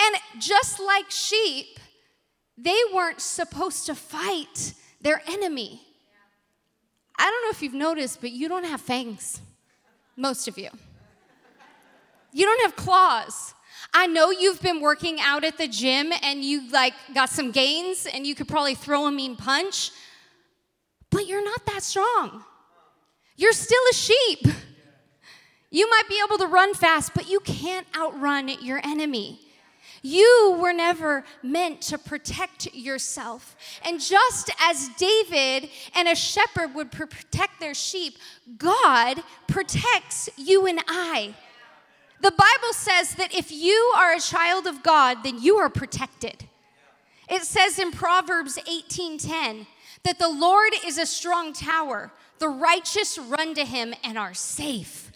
And 0.00 0.16
just 0.40 0.80
like 0.80 1.10
sheep, 1.10 1.78
they 2.62 2.78
weren't 2.92 3.20
supposed 3.20 3.86
to 3.86 3.94
fight 3.94 4.74
their 5.00 5.22
enemy. 5.26 5.80
I 7.18 7.24
don't 7.24 7.42
know 7.44 7.50
if 7.50 7.62
you've 7.62 7.74
noticed, 7.74 8.20
but 8.20 8.30
you 8.32 8.48
don't 8.48 8.64
have 8.64 8.80
fangs, 8.80 9.40
most 10.16 10.48
of 10.48 10.58
you. 10.58 10.68
You 12.32 12.46
don't 12.46 12.62
have 12.62 12.76
claws. 12.76 13.54
I 13.92 14.06
know 14.06 14.30
you've 14.30 14.62
been 14.62 14.80
working 14.80 15.18
out 15.20 15.42
at 15.42 15.58
the 15.58 15.66
gym 15.66 16.12
and 16.22 16.44
you 16.44 16.70
like 16.70 16.94
got 17.14 17.28
some 17.30 17.50
gains 17.50 18.06
and 18.06 18.26
you 18.26 18.34
could 18.34 18.46
probably 18.46 18.74
throw 18.74 19.06
a 19.06 19.10
mean 19.10 19.36
punch, 19.36 19.90
but 21.10 21.26
you're 21.26 21.44
not 21.44 21.66
that 21.66 21.82
strong. 21.82 22.44
You're 23.36 23.52
still 23.52 23.82
a 23.90 23.94
sheep. 23.94 24.46
You 25.70 25.88
might 25.88 26.08
be 26.08 26.20
able 26.24 26.38
to 26.38 26.46
run 26.46 26.74
fast, 26.74 27.14
but 27.14 27.28
you 27.28 27.40
can't 27.40 27.86
outrun 27.96 28.48
your 28.60 28.80
enemy. 28.84 29.40
You 30.02 30.56
were 30.60 30.72
never 30.72 31.24
meant 31.42 31.82
to 31.82 31.98
protect 31.98 32.74
yourself. 32.74 33.54
And 33.84 34.00
just 34.00 34.50
as 34.60 34.88
David 34.96 35.68
and 35.94 36.08
a 36.08 36.14
shepherd 36.14 36.74
would 36.74 36.90
protect 36.90 37.60
their 37.60 37.74
sheep, 37.74 38.16
God 38.56 39.22
protects 39.46 40.30
you 40.36 40.66
and 40.66 40.80
I. 40.88 41.34
The 42.20 42.30
Bible 42.30 42.72
says 42.72 43.14
that 43.14 43.34
if 43.34 43.50
you 43.50 43.92
are 43.96 44.14
a 44.14 44.20
child 44.20 44.66
of 44.66 44.82
God, 44.82 45.18
then 45.22 45.40
you 45.40 45.56
are 45.56 45.70
protected. 45.70 46.44
It 47.28 47.42
says 47.44 47.78
in 47.78 47.92
Proverbs 47.92 48.58
18:10 48.66 49.66
that 50.02 50.18
the 50.18 50.28
Lord 50.28 50.72
is 50.84 50.98
a 50.98 51.06
strong 51.06 51.52
tower. 51.52 52.12
The 52.38 52.48
righteous 52.48 53.18
run 53.18 53.54
to 53.54 53.64
him 53.64 53.94
and 54.02 54.18
are 54.18 54.34
safe. 54.34 55.09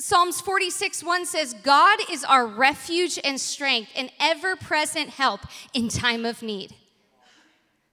Psalms 0.00 0.40
46 0.40 1.04
1 1.04 1.26
says, 1.26 1.54
God 1.62 1.98
is 2.10 2.24
our 2.24 2.46
refuge 2.46 3.18
and 3.22 3.38
strength, 3.38 3.90
and 3.94 4.10
ever 4.18 4.56
present 4.56 5.10
help 5.10 5.40
in 5.74 5.88
time 5.88 6.24
of 6.24 6.42
need. 6.42 6.74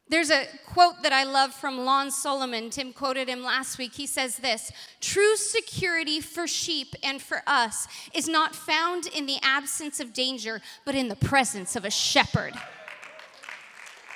There's 0.08 0.30
a 0.30 0.46
quote 0.66 1.04
that 1.04 1.12
I 1.12 1.26
love 1.26 1.54
from 1.54 1.80
Lon 1.80 2.12
Solomon. 2.12 2.70
Tim 2.70 2.94
quoted 2.94 3.28
him 3.28 3.44
last 3.44 3.78
week. 3.78 3.94
He 3.94 4.08
says 4.08 4.38
this 4.38 4.72
True 5.02 5.36
security 5.36 6.22
for 6.22 6.48
sheep 6.48 6.96
and 7.04 7.22
for 7.22 7.44
us 7.46 7.90
is 8.14 8.30
not 8.30 8.56
found 8.56 9.08
in 9.08 9.26
the 9.26 9.40
absence 9.44 10.00
of 10.00 10.14
danger, 10.14 10.62
but 10.86 10.96
in 10.96 11.10
the 11.10 11.18
presence 11.18 11.76
of 11.76 11.84
a 11.84 11.92
shepherd. 11.92 12.54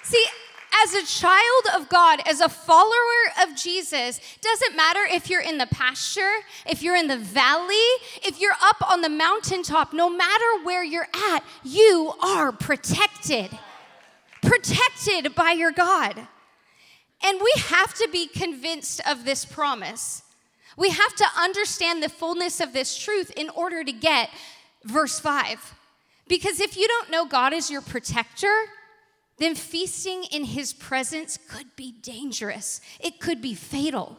See, 0.03 0.25
as 0.83 0.93
a 0.93 1.05
child 1.05 1.63
of 1.75 1.89
God, 1.89 2.21
as 2.25 2.39
a 2.39 2.49
follower 2.49 3.31
of 3.41 3.55
Jesus, 3.55 4.19
doesn't 4.41 4.75
matter 4.75 5.01
if 5.09 5.29
you're 5.29 5.41
in 5.41 5.57
the 5.57 5.67
pasture, 5.67 6.31
if 6.65 6.81
you're 6.81 6.95
in 6.95 7.07
the 7.07 7.17
valley, 7.17 7.75
if 8.23 8.39
you're 8.39 8.55
up 8.61 8.89
on 8.89 9.01
the 9.01 9.09
mountaintop, 9.09 9.93
no 9.93 10.09
matter 10.09 10.63
where 10.63 10.83
you're 10.83 11.09
at, 11.31 11.43
you 11.63 12.13
are 12.23 12.51
protected. 12.51 13.57
Protected 14.41 15.35
by 15.35 15.51
your 15.51 15.71
God. 15.71 16.27
And 17.23 17.39
we 17.39 17.53
have 17.57 17.93
to 17.95 18.09
be 18.11 18.27
convinced 18.27 19.01
of 19.07 19.25
this 19.25 19.45
promise. 19.45 20.23
We 20.77 20.89
have 20.89 21.15
to 21.15 21.25
understand 21.37 22.01
the 22.01 22.09
fullness 22.09 22.59
of 22.59 22.73
this 22.73 22.97
truth 22.97 23.31
in 23.35 23.49
order 23.49 23.83
to 23.83 23.91
get 23.91 24.29
verse 24.83 25.19
5. 25.19 25.75
Because 26.27 26.59
if 26.59 26.77
you 26.77 26.87
don't 26.87 27.11
know 27.11 27.25
God 27.25 27.53
as 27.53 27.69
your 27.69 27.81
protector, 27.81 28.53
then 29.41 29.55
feasting 29.55 30.24
in 30.25 30.43
his 30.43 30.71
presence 30.71 31.38
could 31.50 31.75
be 31.75 31.91
dangerous. 31.91 32.79
It 33.00 33.19
could 33.19 33.41
be 33.41 33.55
fatal. 33.55 34.17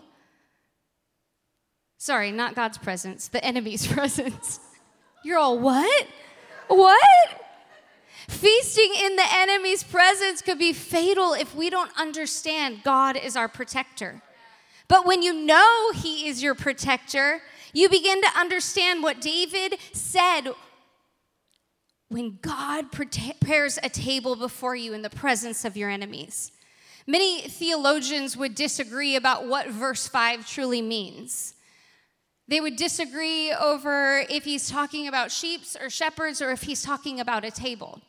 Sorry, 1.97 2.33
not 2.33 2.57
God's 2.57 2.79
presence, 2.79 3.29
the 3.29 3.45
enemy's 3.45 3.87
presence. 3.93 4.59
You're 5.23 5.39
all, 5.39 5.59
what? 5.61 6.09
What? 6.67 7.43
Feasting 8.29 8.93
in 9.01 9.15
the 9.15 9.27
enemy's 9.33 9.85
presence 9.85 10.43
could 10.43 10.59
be 10.59 10.73
fatal 10.73 11.35
if 11.35 11.55
we 11.55 11.71
don't 11.71 11.91
understand 11.97 12.83
God 12.83 13.17
is 13.17 13.37
our 13.37 13.49
protector. 13.49 14.23
But 14.89 15.07
when 15.07 15.23
you 15.23 15.33
know 15.33 15.93
He 15.95 16.29
is 16.29 16.43
your 16.43 16.57
protector, 16.57 17.43
you 17.73 17.89
begin 17.89 18.21
to 18.23 18.29
understand 18.37 19.05
what 19.05 19.21
David 19.21 19.77
said 19.93 20.49
when 22.13 22.39
God 22.43 22.93
prepares 22.93 23.79
a 23.83 23.89
table 23.89 24.37
before 24.37 24.77
you 24.77 24.93
in 24.93 25.01
the 25.01 25.11
presence 25.11 25.65
of 25.65 25.77
your 25.77 25.89
enemies. 25.89 26.53
Many 27.07 27.41
theologians 27.43 28.37
would 28.37 28.55
disagree 28.55 29.17
about 29.17 29.49
what 29.49 29.69
verse 29.69 30.07
5 30.07 30.47
truly 30.47 30.83
means. 30.83 31.55
They 32.49 32.61
would 32.61 32.77
disagree 32.77 33.51
over 33.53 34.25
if 34.29 34.45
he's 34.45 34.69
talking 34.69 35.09
about 35.09 35.33
sheep 35.33 35.63
or 35.81 35.89
shepherds 35.89 36.43
or 36.43 36.51
if 36.51 36.63
he's 36.63 36.83
talking 36.83 37.19
about 37.19 37.47
a 37.47 37.51
table. 37.51 38.03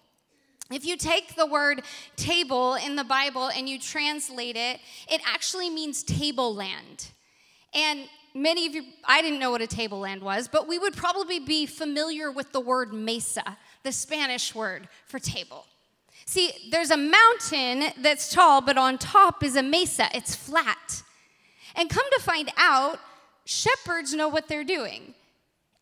If 0.70 0.86
you 0.86 0.98
take 0.98 1.36
the 1.36 1.46
word 1.46 1.84
table 2.18 2.76
in 2.76 2.98
the 2.98 3.04
Bible 3.06 3.48
and 3.48 3.70
you 3.70 3.80
translate 3.80 4.58
it, 4.58 4.80
it 5.10 5.22
actually 5.26 5.70
means 5.70 6.04
tableland. 6.04 7.08
And 7.74 8.02
many 8.34 8.66
of 8.68 8.76
you, 8.76 8.84
I 9.06 9.22
didn't 9.22 9.40
know 9.40 9.52
what 9.52 9.62
a 9.62 9.68
tableland 9.68 10.22
was, 10.22 10.48
but 10.48 10.68
we 10.68 10.78
would 10.78 10.96
probably 10.96 11.40
be 11.40 11.66
familiar 11.66 12.32
with 12.32 12.52
the 12.52 12.60
word 12.60 12.94
mesa 12.94 13.58
the 13.84 13.92
Spanish 13.92 14.56
word 14.56 14.88
for 15.06 15.20
table. 15.20 15.66
See, 16.26 16.52
there's 16.72 16.92
a 16.92 16.98
mountain 16.98 17.92
that's 18.02 18.34
tall, 18.34 18.62
but 18.62 18.78
on 18.78 18.98
top 18.98 19.44
is 19.44 19.56
a 19.56 19.64
mesa, 19.64 20.08
it's 20.14 20.36
flat. 20.36 21.04
And 21.76 21.90
come 21.90 22.06
to 22.16 22.22
find 22.22 22.52
out, 22.58 23.00
shepherds 23.46 24.14
know 24.14 24.30
what 24.30 24.48
they're 24.48 24.64
doing. 24.64 25.14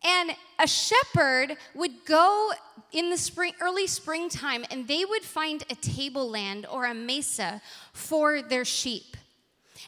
And 0.04 0.32
a 0.58 0.66
shepherd 0.66 1.56
would 1.74 2.04
go 2.04 2.50
in 2.90 3.10
the 3.10 3.16
spring, 3.16 3.52
early 3.60 3.86
springtime, 3.86 4.64
and 4.70 4.88
they 4.88 5.04
would 5.04 5.22
find 5.22 5.62
a 5.70 5.76
tableland 5.76 6.66
or 6.66 6.86
a 6.86 6.94
mesa 6.94 7.62
for 7.92 8.42
their 8.42 8.64
sheep. 8.64 9.16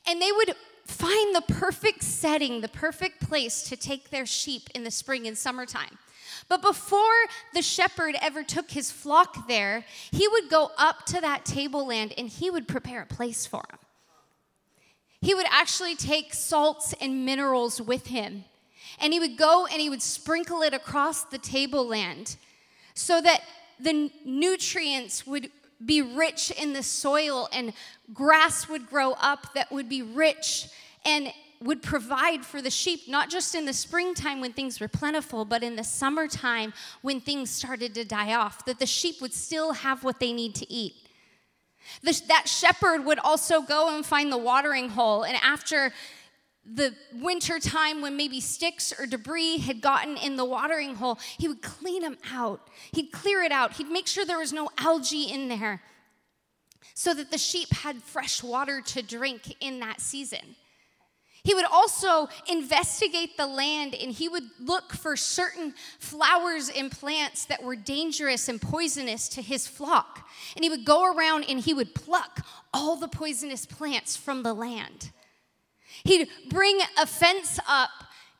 And 0.06 0.22
they 0.22 0.30
would 0.30 0.54
find 0.84 1.34
the 1.34 1.42
perfect 1.42 2.04
setting, 2.04 2.60
the 2.60 2.68
perfect 2.68 3.20
place 3.20 3.64
to 3.64 3.76
take 3.76 4.10
their 4.10 4.26
sheep 4.26 4.68
in 4.74 4.84
the 4.84 4.90
spring 4.90 5.26
and 5.26 5.36
summertime. 5.36 5.98
But 6.48 6.62
before 6.62 7.00
the 7.52 7.62
shepherd 7.62 8.16
ever 8.20 8.42
took 8.42 8.70
his 8.70 8.90
flock 8.90 9.48
there, 9.48 9.84
he 10.10 10.28
would 10.28 10.50
go 10.50 10.70
up 10.76 11.06
to 11.06 11.20
that 11.20 11.44
tableland 11.44 12.12
and 12.18 12.28
he 12.28 12.50
would 12.50 12.68
prepare 12.68 13.02
a 13.02 13.06
place 13.06 13.46
for 13.46 13.62
them. 13.70 13.78
He 15.20 15.34
would 15.34 15.46
actually 15.50 15.96
take 15.96 16.34
salts 16.34 16.94
and 17.00 17.24
minerals 17.24 17.80
with 17.80 18.08
him. 18.08 18.44
And 19.00 19.12
he 19.12 19.20
would 19.20 19.38
go 19.38 19.66
and 19.66 19.80
he 19.80 19.88
would 19.88 20.02
sprinkle 20.02 20.62
it 20.62 20.74
across 20.74 21.24
the 21.24 21.38
tableland 21.38 22.36
so 22.92 23.20
that 23.20 23.40
the 23.80 24.10
nutrients 24.24 25.26
would 25.26 25.50
be 25.84 26.02
rich 26.02 26.50
in 26.50 26.72
the 26.72 26.82
soil 26.82 27.48
and 27.52 27.72
grass 28.12 28.68
would 28.68 28.88
grow 28.88 29.12
up 29.12 29.54
that 29.54 29.72
would 29.72 29.88
be 29.88 30.02
rich 30.02 30.68
and 31.04 31.32
would 31.62 31.82
provide 31.82 32.44
for 32.44 32.60
the 32.60 32.70
sheep, 32.70 33.08
not 33.08 33.30
just 33.30 33.54
in 33.54 33.64
the 33.64 33.72
springtime 33.72 34.40
when 34.40 34.52
things 34.52 34.80
were 34.80 34.88
plentiful, 34.88 35.44
but 35.44 35.62
in 35.62 35.76
the 35.76 35.84
summertime 35.84 36.72
when 37.02 37.20
things 37.20 37.50
started 37.50 37.94
to 37.94 38.04
die 38.04 38.34
off, 38.34 38.64
that 38.64 38.78
the 38.78 38.86
sheep 38.86 39.20
would 39.20 39.32
still 39.32 39.72
have 39.72 40.04
what 40.04 40.20
they 40.20 40.32
need 40.32 40.54
to 40.56 40.70
eat. 40.72 40.94
The, 42.02 42.20
that 42.28 42.48
shepherd 42.48 43.04
would 43.04 43.18
also 43.18 43.62
go 43.62 43.94
and 43.94 44.04
find 44.04 44.32
the 44.32 44.38
watering 44.38 44.90
hole, 44.90 45.22
and 45.22 45.36
after 45.42 45.92
the 46.66 46.94
winter 47.12 47.58
time 47.58 48.00
when 48.00 48.16
maybe 48.16 48.40
sticks 48.40 48.92
or 48.98 49.06
debris 49.06 49.58
had 49.58 49.80
gotten 49.80 50.16
in 50.16 50.36
the 50.36 50.44
watering 50.44 50.94
hole, 50.94 51.18
he 51.38 51.46
would 51.46 51.60
clean 51.62 52.02
them 52.02 52.16
out. 52.32 52.68
He'd 52.92 53.12
clear 53.12 53.42
it 53.42 53.52
out. 53.52 53.74
He'd 53.74 53.90
make 53.90 54.06
sure 54.06 54.24
there 54.24 54.38
was 54.38 54.52
no 54.52 54.70
algae 54.78 55.24
in 55.24 55.48
there 55.48 55.82
so 56.94 57.12
that 57.12 57.30
the 57.30 57.38
sheep 57.38 57.70
had 57.72 58.02
fresh 58.02 58.42
water 58.42 58.80
to 58.80 59.02
drink 59.02 59.56
in 59.60 59.80
that 59.80 60.00
season. 60.00 60.56
He 61.44 61.54
would 61.54 61.66
also 61.66 62.28
investigate 62.48 63.36
the 63.36 63.46
land 63.46 63.94
and 63.94 64.10
he 64.10 64.30
would 64.30 64.44
look 64.58 64.94
for 64.94 65.14
certain 65.14 65.74
flowers 65.98 66.70
and 66.70 66.90
plants 66.90 67.44
that 67.44 67.62
were 67.62 67.76
dangerous 67.76 68.48
and 68.48 68.60
poisonous 68.60 69.28
to 69.30 69.42
his 69.42 69.68
flock. 69.68 70.26
And 70.56 70.64
he 70.64 70.70
would 70.70 70.86
go 70.86 71.12
around 71.14 71.44
and 71.44 71.60
he 71.60 71.74
would 71.74 71.94
pluck 71.94 72.40
all 72.72 72.96
the 72.96 73.08
poisonous 73.08 73.66
plants 73.66 74.16
from 74.16 74.42
the 74.42 74.54
land. 74.54 75.10
He'd 76.04 76.28
bring 76.48 76.80
a 76.98 77.06
fence 77.06 77.60
up 77.68 77.90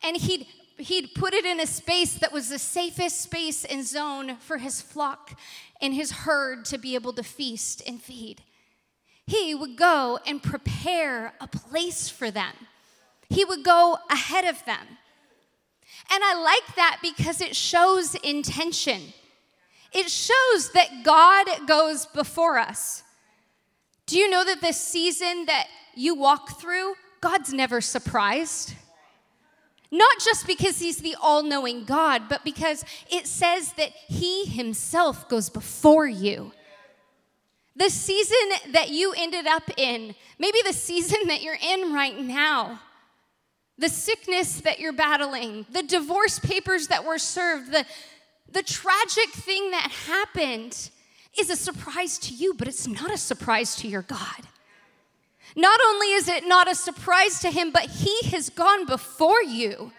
and 0.02 0.16
he'd 0.16 0.46
he'd 0.78 1.14
put 1.14 1.34
it 1.34 1.44
in 1.44 1.60
a 1.60 1.66
space 1.66 2.14
that 2.14 2.32
was 2.32 2.48
the 2.48 2.58
safest 2.58 3.20
space 3.20 3.64
and 3.64 3.86
zone 3.86 4.36
for 4.36 4.58
his 4.58 4.82
flock 4.82 5.38
and 5.80 5.94
his 5.94 6.10
herd 6.10 6.64
to 6.64 6.78
be 6.78 6.94
able 6.94 7.12
to 7.12 7.22
feast 7.22 7.82
and 7.86 8.02
feed. 8.02 8.42
He 9.26 9.54
would 9.54 9.76
go 9.76 10.18
and 10.26 10.42
prepare 10.42 11.34
a 11.40 11.46
place 11.46 12.08
for 12.08 12.30
them. 12.30 12.54
He 13.28 13.44
would 13.44 13.64
go 13.64 13.98
ahead 14.10 14.44
of 14.44 14.64
them. 14.64 14.98
And 16.12 16.22
I 16.22 16.34
like 16.34 16.76
that 16.76 16.98
because 17.02 17.40
it 17.40 17.56
shows 17.56 18.14
intention. 18.16 19.00
It 19.92 20.10
shows 20.10 20.72
that 20.72 21.04
God 21.04 21.66
goes 21.66 22.06
before 22.06 22.58
us. 22.58 23.02
Do 24.06 24.18
you 24.18 24.28
know 24.28 24.44
that 24.44 24.60
this 24.60 24.80
season 24.80 25.46
that 25.46 25.68
you 25.94 26.14
walk 26.14 26.60
through, 26.60 26.94
God's 27.20 27.52
never 27.52 27.80
surprised. 27.80 28.74
Not 29.90 30.18
just 30.18 30.46
because 30.46 30.80
he's 30.80 30.98
the 30.98 31.16
all 31.22 31.42
knowing 31.42 31.84
God, 31.84 32.28
but 32.28 32.44
because 32.44 32.84
it 33.10 33.26
says 33.26 33.72
that 33.74 33.92
he 34.08 34.44
himself 34.44 35.28
goes 35.28 35.48
before 35.48 36.06
you. 36.06 36.52
The 37.76 37.90
season 37.90 38.72
that 38.72 38.90
you 38.90 39.14
ended 39.16 39.46
up 39.46 39.70
in, 39.76 40.14
maybe 40.38 40.58
the 40.64 40.72
season 40.72 41.28
that 41.28 41.42
you're 41.42 41.58
in 41.60 41.92
right 41.92 42.18
now, 42.18 42.80
the 43.78 43.88
sickness 43.88 44.60
that 44.60 44.78
you're 44.78 44.92
battling, 44.92 45.66
the 45.70 45.82
divorce 45.82 46.38
papers 46.38 46.88
that 46.88 47.04
were 47.04 47.18
served, 47.18 47.72
the, 47.72 47.84
the 48.52 48.62
tragic 48.62 49.30
thing 49.30 49.72
that 49.72 49.90
happened 50.06 50.90
is 51.38 51.50
a 51.50 51.56
surprise 51.56 52.18
to 52.18 52.34
you, 52.34 52.54
but 52.54 52.68
it's 52.68 52.86
not 52.86 53.12
a 53.12 53.18
surprise 53.18 53.74
to 53.76 53.88
your 53.88 54.02
God. 54.02 54.46
Not 55.56 55.80
only 55.88 56.12
is 56.12 56.28
it 56.28 56.46
not 56.46 56.70
a 56.70 56.74
surprise 56.74 57.40
to 57.40 57.50
him, 57.50 57.70
but 57.70 57.86
he 57.86 58.28
has 58.30 58.50
gone 58.50 58.86
before 58.86 59.42
you, 59.42 59.92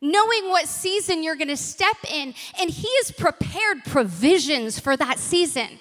knowing 0.00 0.48
what 0.48 0.66
season 0.66 1.22
you're 1.22 1.36
to 1.48 1.56
step 1.56 1.96
in, 2.10 2.34
and 2.60 2.70
he 2.70 2.88
has 2.98 3.10
prepared 3.10 3.84
provisions 3.84 4.78
for 4.78 4.96
that 4.96 5.18
season. 5.18 5.80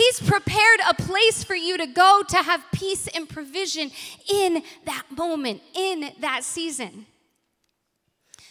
He's 0.00 0.20
prepared 0.26 0.80
a 0.88 0.94
place 0.94 1.44
for 1.44 1.54
you 1.54 1.76
to 1.76 1.86
go 1.86 2.22
to 2.26 2.36
have 2.38 2.64
peace 2.72 3.06
and 3.08 3.28
provision 3.28 3.90
in 4.32 4.62
that 4.86 5.02
moment, 5.14 5.60
in 5.74 6.10
that 6.20 6.42
season. 6.42 7.04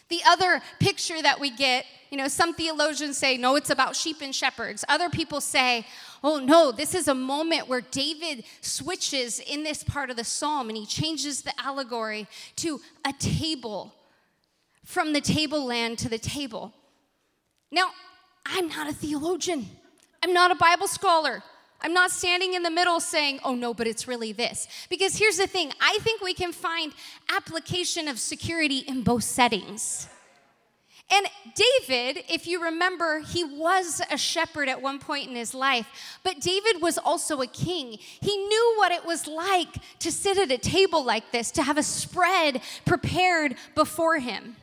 The 0.10 0.22
other 0.28 0.62
picture 0.80 1.20
that 1.20 1.40
we 1.40 1.50
get, 1.50 1.86
you 2.12 2.20
know, 2.20 2.28
some 2.28 2.54
theologians 2.54 3.18
say, 3.18 3.36
no, 3.36 3.56
it's 3.56 3.72
about 3.72 3.96
sheep 3.96 4.18
and 4.22 4.34
shepherds. 4.34 4.86
Other 4.88 5.10
people 5.10 5.42
say, 5.42 5.88
oh 6.24 6.38
no, 6.38 6.72
this 6.72 6.94
is 6.94 7.08
a 7.08 7.16
moment 7.16 7.68
where 7.68 7.82
David 7.82 8.44
switches 8.62 9.40
in 9.40 9.64
this 9.64 9.84
part 9.84 10.12
of 10.12 10.18
the 10.18 10.24
psalm 10.24 10.70
and 10.70 10.78
he 10.78 10.86
changes 10.86 11.42
the 11.42 11.54
allegory 11.60 12.28
to 12.58 12.80
a 13.04 13.14
table, 13.14 13.96
from 14.86 15.14
the 15.14 15.22
tableland 15.22 15.98
to 15.98 16.10
the 16.10 16.20
table. 16.20 16.76
Now, 17.72 17.90
I'm 18.46 18.68
not 18.68 18.88
a 18.88 18.94
theologian, 18.94 19.68
I'm 20.24 20.34
not 20.34 20.52
a 20.52 20.56
Bible 20.56 20.88
scholar. 20.88 21.44
I'm 21.82 21.94
not 21.94 22.12
standing 22.12 22.56
in 22.56 22.64
the 22.64 22.70
middle 22.70 23.00
saying, 23.00 23.40
oh 23.44 23.56
no, 23.56 23.74
but 23.74 23.88
it's 23.88 24.08
really 24.08 24.34
this. 24.34 24.68
Because 24.90 25.18
here's 25.18 25.38
the 25.38 25.48
thing 25.48 25.72
I 25.80 25.98
think 26.02 26.22
we 26.22 26.34
can 26.34 26.52
find 26.52 26.94
application 27.34 28.08
of 28.08 28.20
security 28.20 28.80
in 28.80 29.04
both 29.04 29.24
settings. 29.24 30.10
And 31.12 31.26
David, 31.56 32.24
if 32.30 32.46
you 32.46 32.64
remember, 32.64 33.20
he 33.20 33.44
was 33.44 34.00
a 34.12 34.18
shepherd 34.18 34.70
at 34.70 34.80
one 34.82 35.00
point 35.00 35.28
in 35.28 35.36
his 35.36 35.56
life, 35.56 35.88
but 36.24 36.40
David 36.40 36.82
was 36.82 37.00
also 37.00 37.42
a 37.42 37.48
king. 37.48 37.98
He 37.98 38.38
knew 38.38 38.74
what 38.78 38.92
it 38.92 39.06
was 39.06 39.26
like 39.26 39.74
to 40.00 40.12
sit 40.12 40.38
at 40.38 40.52
a 40.52 40.58
table 40.60 41.04
like 41.04 41.32
this, 41.32 41.50
to 41.52 41.64
have 41.64 41.80
a 41.80 41.84
spread 41.84 42.62
prepared 42.86 43.56
before 43.74 44.20
him. 44.20 44.58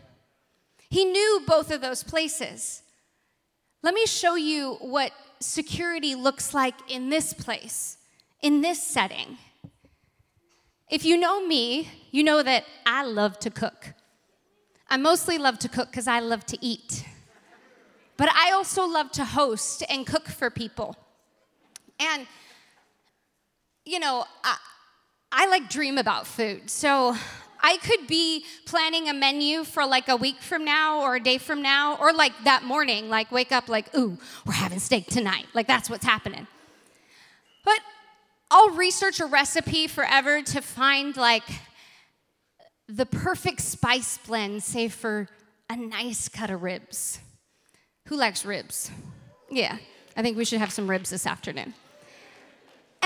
He 0.88 1.04
knew 1.04 1.42
both 1.48 1.72
of 1.72 1.80
those 1.80 2.04
places. 2.04 2.82
Let 3.82 3.94
me 3.94 4.06
show 4.06 4.36
you 4.36 4.74
what 4.80 5.10
security 5.40 6.14
looks 6.14 6.54
like 6.54 6.74
in 6.88 7.10
this 7.10 7.32
place, 7.32 7.98
in 8.42 8.60
this 8.60 8.82
setting. 8.82 9.38
If 10.90 11.04
you 11.04 11.16
know 11.16 11.46
me, 11.46 11.88
you 12.10 12.22
know 12.22 12.42
that 12.42 12.64
I 12.86 13.04
love 13.04 13.38
to 13.40 13.50
cook. 13.50 13.94
I 14.88 14.96
mostly 14.96 15.36
love 15.36 15.58
to 15.60 15.68
cook 15.68 15.90
because 15.90 16.06
I 16.06 16.20
love 16.20 16.46
to 16.46 16.58
eat. 16.60 17.04
But 18.16 18.30
I 18.32 18.52
also 18.52 18.86
love 18.86 19.10
to 19.12 19.24
host 19.24 19.82
and 19.90 20.06
cook 20.06 20.28
for 20.28 20.48
people. 20.48 20.96
And, 21.98 22.26
you 23.84 23.98
know, 23.98 24.24
I, 24.44 24.56
I 25.32 25.46
like 25.48 25.68
dream 25.68 25.98
about 25.98 26.26
food. 26.26 26.70
So 26.70 27.16
I 27.66 27.78
could 27.78 28.06
be 28.06 28.44
planning 28.64 29.08
a 29.08 29.12
menu 29.12 29.64
for 29.64 29.84
like 29.84 30.08
a 30.08 30.14
week 30.14 30.40
from 30.40 30.64
now 30.64 31.00
or 31.02 31.16
a 31.16 31.20
day 31.20 31.36
from 31.36 31.62
now, 31.62 31.96
or 31.96 32.12
like 32.12 32.32
that 32.44 32.62
morning, 32.62 33.08
like 33.08 33.32
wake 33.32 33.50
up, 33.50 33.68
like, 33.68 33.92
ooh, 33.96 34.16
we're 34.46 34.52
having 34.52 34.78
steak 34.78 35.08
tonight. 35.08 35.46
Like 35.52 35.66
that's 35.66 35.90
what's 35.90 36.04
happening. 36.04 36.46
But 37.64 37.80
I'll 38.52 38.70
research 38.70 39.18
a 39.18 39.26
recipe 39.26 39.88
forever 39.88 40.42
to 40.42 40.60
find 40.62 41.16
like 41.16 41.42
the 42.86 43.04
perfect 43.04 43.60
spice 43.62 44.16
blend, 44.24 44.62
say 44.62 44.86
for 44.86 45.28
a 45.68 45.74
nice 45.74 46.28
cut 46.28 46.50
of 46.50 46.62
ribs. 46.62 47.18
Who 48.06 48.16
likes 48.16 48.44
ribs? 48.44 48.92
Yeah, 49.50 49.78
I 50.16 50.22
think 50.22 50.36
we 50.36 50.44
should 50.44 50.60
have 50.60 50.72
some 50.72 50.88
ribs 50.88 51.10
this 51.10 51.26
afternoon. 51.26 51.74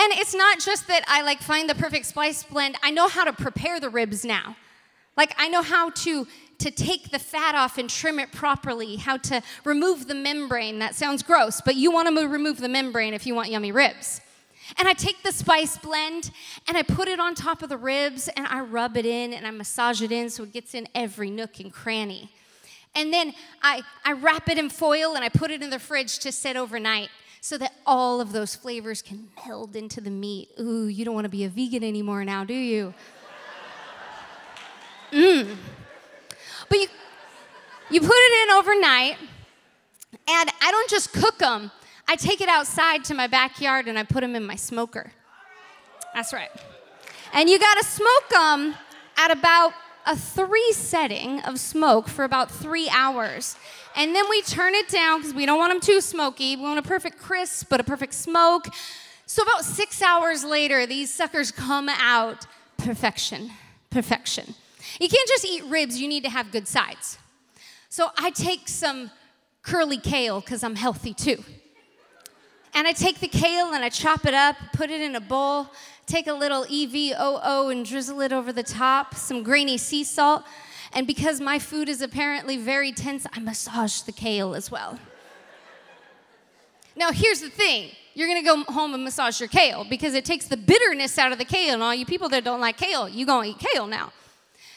And 0.01 0.15
it's 0.15 0.35
not 0.35 0.61
just 0.61 0.89
that 0.89 1.05
I 1.07 1.21
like 1.21 1.43
find 1.43 1.69
the 1.69 1.75
perfect 1.75 2.07
spice 2.07 2.43
blend, 2.43 2.77
I 2.83 2.91
know 2.91 3.07
how 3.07 3.25
to 3.25 3.35
prepare 3.35 3.79
the 3.79 3.91
ribs 3.91 4.25
now. 4.25 4.57
Like 5.15 5.35
I 5.37 5.49
know 5.49 5.61
how 5.61 5.91
to 5.91 6.27
to 6.61 6.71
take 6.71 7.11
the 7.11 7.19
fat 7.19 7.55
off 7.55 7.77
and 7.79 7.89
trim 7.89 8.19
it 8.19 8.33
properly, 8.33 8.97
how 8.97 9.17
to 9.17 9.43
remove 9.65 10.07
the 10.09 10.15
membrane. 10.15 10.79
That 10.79 10.95
sounds 10.95 11.23
gross, 11.23 11.61
but 11.63 11.75
you 11.75 11.91
want 11.91 12.15
to 12.15 12.29
remove 12.29 12.61
the 12.61 12.69
membrane 12.69 13.15
if 13.15 13.27
you 13.27 13.35
want 13.35 13.51
yummy 13.51 13.73
ribs. 13.73 14.21
And 14.79 14.87
I 14.87 14.93
take 14.93 15.23
the 15.23 15.33
spice 15.33 15.79
blend 15.79 16.31
and 16.69 16.77
I 16.77 16.83
put 16.83 17.09
it 17.09 17.19
on 17.19 17.35
top 17.35 17.63
of 17.63 17.69
the 17.69 17.79
ribs 17.79 18.29
and 18.29 18.47
I 18.47 18.61
rub 18.61 18.97
it 18.97 19.07
in 19.07 19.33
and 19.33 19.47
I 19.47 19.51
massage 19.51 20.01
it 20.03 20.13
in 20.13 20.31
so 20.31 20.45
it 20.45 20.53
gets 20.53 20.75
in 20.75 20.87
every 20.95 21.31
nook 21.31 21.61
and 21.61 21.73
cranny. 21.73 22.31
And 22.95 23.13
then 23.13 23.35
I, 23.63 23.83
I 24.05 24.13
wrap 24.13 24.49
it 24.49 24.59
in 24.59 24.69
foil 24.69 25.15
and 25.15 25.25
I 25.25 25.29
put 25.29 25.51
it 25.51 25.63
in 25.63 25.71
the 25.71 25.79
fridge 25.79 26.19
to 26.21 26.33
sit 26.33 26.57
overnight 26.57 27.09
so 27.41 27.57
that 27.59 27.73
all 27.87 28.21
of 28.21 28.33
those 28.33 28.55
flavors 28.55 29.03
can 29.03 29.29
meld 29.47 29.75
into 29.75 30.01
the 30.01 30.11
meat. 30.11 30.51
Ooh, 30.61 30.87
you 30.87 31.05
don't 31.05 31.15
want 31.15 31.25
to 31.25 31.31
be 31.31 31.45
a 31.45 31.49
vegan 31.49 31.83
anymore 31.83 32.25
now, 32.25 32.45
do 32.45 32.55
you? 32.55 32.95
Mmm. 35.11 35.57
But 36.69 36.79
you, 36.79 36.87
you 37.91 38.01
put 38.01 38.13
it 38.13 38.49
in 38.49 38.57
overnight, 38.57 39.17
and 40.29 40.51
I 40.63 40.71
don't 40.71 40.89
just 40.89 41.13
cook 41.13 41.39
them. 41.39 41.71
I 42.07 42.17
take 42.17 42.41
it 42.41 42.49
outside 42.49 43.05
to 43.05 43.15
my 43.15 43.27
backyard 43.27 43.87
and 43.87 43.99
I 43.99 44.03
put 44.03 44.21
them 44.21 44.35
in 44.35 44.45
my 44.45 44.57
smoker. 44.57 45.13
That's 46.13 46.33
right. 46.33 46.51
And 47.33 47.49
you 47.49 47.59
gotta 47.59 47.85
smoke 47.85 48.29
them 48.31 48.75
at 49.17 49.31
about 49.31 49.73
a 50.07 50.17
three 50.17 50.73
setting 50.73 51.41
of 51.41 51.59
smoke 51.59 52.09
for 52.09 52.25
about 52.25 52.51
three 52.51 52.89
hours. 52.89 53.57
And 53.97 54.15
then 54.15 54.25
we 54.31 54.43
turn 54.43 54.75
it 54.75 54.89
down 54.89 55.21
because 55.21 55.35
we 55.35 55.47
don't 55.47 55.59
want 55.59 55.73
them 55.73 55.81
too 55.81 56.01
smoky. 56.01 56.57
We 56.57 56.63
want 56.63 56.79
a 56.79 56.83
perfect 56.83 57.19
crisp, 57.19 57.67
but 57.69 57.81
a 57.81 57.85
perfect 57.85 58.15
smoke. 58.15 58.67
So 59.27 59.43
about 59.43 59.65
six 59.65 60.03
hours 60.03 60.45
later, 60.45 60.87
these 60.87 61.13
suckers 61.13 61.51
come 61.51 61.89
out 61.89 62.47
perfection. 62.79 63.51
Perfection. 63.91 64.55
You 65.01 65.09
can't 65.09 65.29
just 65.29 65.45
eat 65.45 65.65
ribs, 65.65 66.01
you 66.01 66.09
need 66.09 66.25
to 66.25 66.31
have 66.31 66.51
good 66.51 66.67
sides. 66.67 67.19
So 67.89 68.09
I 68.17 68.31
take 68.31 68.69
some 68.69 69.11
curly 69.63 69.99
kale 69.99 70.41
because 70.41 70.65
I'm 70.65 70.77
healthy 70.77 71.15
too. 71.15 71.45
And 72.73 72.87
I 72.87 72.93
take 72.93 73.19
the 73.19 73.29
kale 73.29 73.73
and 73.73 73.85
I 73.85 73.89
chop 73.89 74.25
it 74.27 74.35
up, 74.35 74.57
put 74.73 74.91
it 74.91 75.01
in 75.01 75.17
a 75.17 75.21
bowl, 75.21 75.69
take 76.11 76.27
a 76.27 76.33
little 76.33 76.65
EVOO 76.65 77.71
and 77.73 77.87
drizzle 77.87 78.21
it 78.21 78.33
over 78.33 78.53
the 78.53 78.63
top, 78.63 79.15
some 79.15 79.43
grainy 79.43 79.79
sea 79.79 80.05
salt. 80.05 80.43
And 80.93 81.07
because 81.07 81.41
my 81.41 81.59
food 81.59 81.89
is 81.89 82.03
apparently 82.03 82.57
very 82.57 82.93
tense, 82.93 83.27
I 83.33 83.39
massage 83.39 84.01
the 84.01 84.13
kale 84.13 84.55
as 84.55 84.71
well. 84.71 84.99
Now, 86.97 87.13
here's 87.13 87.41
the 87.41 87.51
thing 87.51 87.91
you're 88.15 88.27
gonna 88.27 88.43
go 88.43 88.65
home 88.73 88.93
and 88.93 89.05
massage 89.05 89.39
your 89.39 89.49
kale 89.49 89.87
because 89.89 90.15
it 90.15 90.25
takes 90.25 90.47
the 90.47 90.57
bitterness 90.57 91.17
out 91.17 91.31
of 91.31 91.39
the 91.39 91.45
kale. 91.45 91.75
And 91.75 91.83
all 91.83 91.95
you 91.95 92.05
people 92.05 92.29
that 92.31 92.45
don't 92.45 92.61
like 92.61 92.77
kale, 92.77 93.09
you 93.09 93.25
gonna 93.25 93.49
eat 93.49 93.59
kale 93.59 93.87
now. 93.87 94.13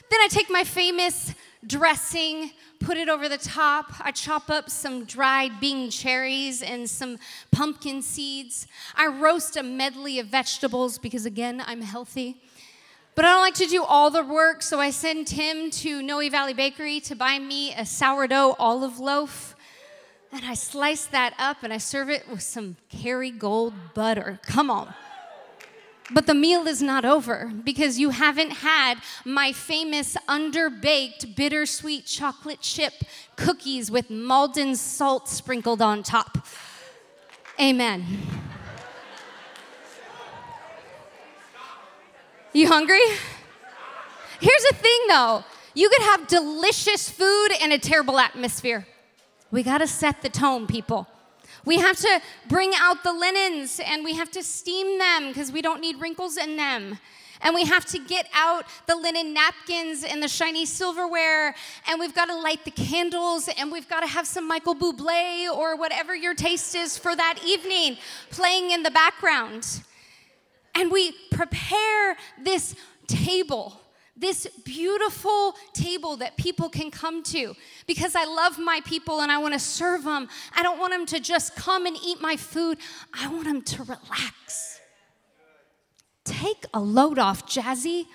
Then 0.09 0.21
I 0.21 0.27
take 0.27 0.49
my 0.51 0.63
famous 0.63 1.33
dressing, 1.67 2.51
put 2.79 2.97
it 2.97 3.09
over 3.09 3.29
the 3.29 3.37
top. 3.37 3.93
I 3.99 4.11
chop 4.11 4.49
up 4.49 4.69
some 4.69 5.05
dried 5.05 5.59
Bing 5.59 5.89
cherries 5.89 6.61
and 6.61 6.89
some 6.89 7.17
pumpkin 7.51 8.01
seeds. 8.01 8.67
I 8.95 9.07
roast 9.07 9.55
a 9.57 9.63
medley 9.63 10.19
of 10.19 10.27
vegetables 10.27 10.97
because, 10.97 11.25
again, 11.25 11.63
I'm 11.65 11.81
healthy. 11.81 12.41
But 13.15 13.25
I 13.25 13.33
don't 13.33 13.41
like 13.41 13.53
to 13.55 13.67
do 13.67 13.83
all 13.83 14.09
the 14.09 14.23
work, 14.23 14.63
so 14.63 14.79
I 14.79 14.89
send 14.89 15.27
Tim 15.27 15.69
to 15.69 16.01
Noe 16.01 16.27
Valley 16.29 16.53
Bakery 16.53 16.99
to 17.01 17.15
buy 17.15 17.37
me 17.37 17.73
a 17.75 17.85
sourdough 17.85 18.55
olive 18.57 18.99
loaf. 18.99 19.55
And 20.31 20.43
I 20.45 20.55
slice 20.55 21.05
that 21.05 21.35
up 21.37 21.57
and 21.61 21.71
I 21.71 21.77
serve 21.77 22.09
it 22.09 22.27
with 22.27 22.41
some 22.41 22.75
Kerrygold 22.91 23.73
butter. 23.93 24.39
Come 24.47 24.71
on. 24.71 24.95
But 26.11 26.27
the 26.27 26.33
meal 26.33 26.67
is 26.67 26.81
not 26.81 27.05
over 27.05 27.51
because 27.63 27.97
you 27.97 28.09
haven't 28.09 28.51
had 28.51 28.95
my 29.23 29.53
famous 29.53 30.17
underbaked 30.27 31.35
bittersweet 31.35 32.05
chocolate 32.05 32.59
chip 32.59 32.93
cookies 33.35 33.89
with 33.89 34.09
Maldon 34.09 34.75
salt 34.75 35.29
sprinkled 35.29 35.81
on 35.81 36.03
top. 36.03 36.45
Amen. 37.59 38.05
You 42.51 42.67
hungry? 42.67 43.01
Here's 44.39 44.63
the 44.69 44.75
thing 44.75 44.99
though 45.07 45.43
you 45.73 45.89
could 45.89 46.03
have 46.03 46.27
delicious 46.27 47.09
food 47.09 47.49
and 47.61 47.73
a 47.73 47.79
terrible 47.79 48.19
atmosphere. 48.19 48.85
We 49.51 49.63
gotta 49.63 49.87
set 49.87 50.21
the 50.21 50.29
tone, 50.29 50.67
people. 50.67 51.07
We 51.65 51.77
have 51.77 51.97
to 51.97 52.21
bring 52.49 52.71
out 52.75 53.03
the 53.03 53.13
linens 53.13 53.79
and 53.83 54.03
we 54.03 54.13
have 54.15 54.29
to 54.31 54.43
steam 54.43 54.99
them 54.99 55.29
because 55.29 55.51
we 55.51 55.61
don't 55.61 55.79
need 55.79 55.99
wrinkles 55.99 56.37
in 56.37 56.57
them. 56.57 56.99
And 57.41 57.53
we 57.53 57.65
have 57.65 57.85
to 57.87 57.99
get 57.99 58.29
out 58.33 58.65
the 58.87 58.95
linen 58.95 59.33
napkins 59.33 60.05
and 60.05 60.23
the 60.23 60.29
shiny 60.29 60.65
silverware, 60.65 61.53
and 61.89 61.99
we've 61.99 62.15
got 62.15 62.27
to 62.27 62.35
light 62.35 62.63
the 62.63 62.71
candles, 62.71 63.49
and 63.57 63.69
we've 63.69 63.89
got 63.89 63.99
to 63.99 64.07
have 64.07 64.25
some 64.25 64.47
Michael 64.47 64.73
Bublé 64.73 65.53
or 65.53 65.75
whatever 65.75 66.15
your 66.15 66.33
taste 66.33 66.73
is 66.73 66.97
for 66.97 67.13
that 67.13 67.39
evening 67.45 67.97
playing 68.29 68.71
in 68.71 68.83
the 68.83 68.91
background. 68.91 69.83
And 70.73 70.89
we 70.89 71.11
prepare 71.31 72.15
this 72.41 72.75
table 73.07 73.82
this 74.15 74.45
beautiful 74.63 75.55
table 75.73 76.17
that 76.17 76.37
people 76.37 76.69
can 76.69 76.91
come 76.91 77.23
to 77.23 77.55
because 77.87 78.15
I 78.15 78.25
love 78.25 78.59
my 78.59 78.79
people 78.85 79.21
and 79.21 79.31
I 79.31 79.39
want 79.39 79.53
to 79.53 79.59
serve 79.59 80.03
them. 80.03 80.27
I 80.55 80.61
don't 80.61 80.79
want 80.79 80.93
them 80.93 81.05
to 81.07 81.19
just 81.19 81.55
come 81.55 81.85
and 81.85 81.97
eat 82.05 82.21
my 82.21 82.35
food, 82.35 82.77
I 83.13 83.27
want 83.27 83.45
them 83.45 83.61
to 83.61 83.83
relax. 83.83 84.79
Take 86.23 86.65
a 86.73 86.79
load 86.79 87.19
off, 87.19 87.47
Jazzy, 87.47 88.05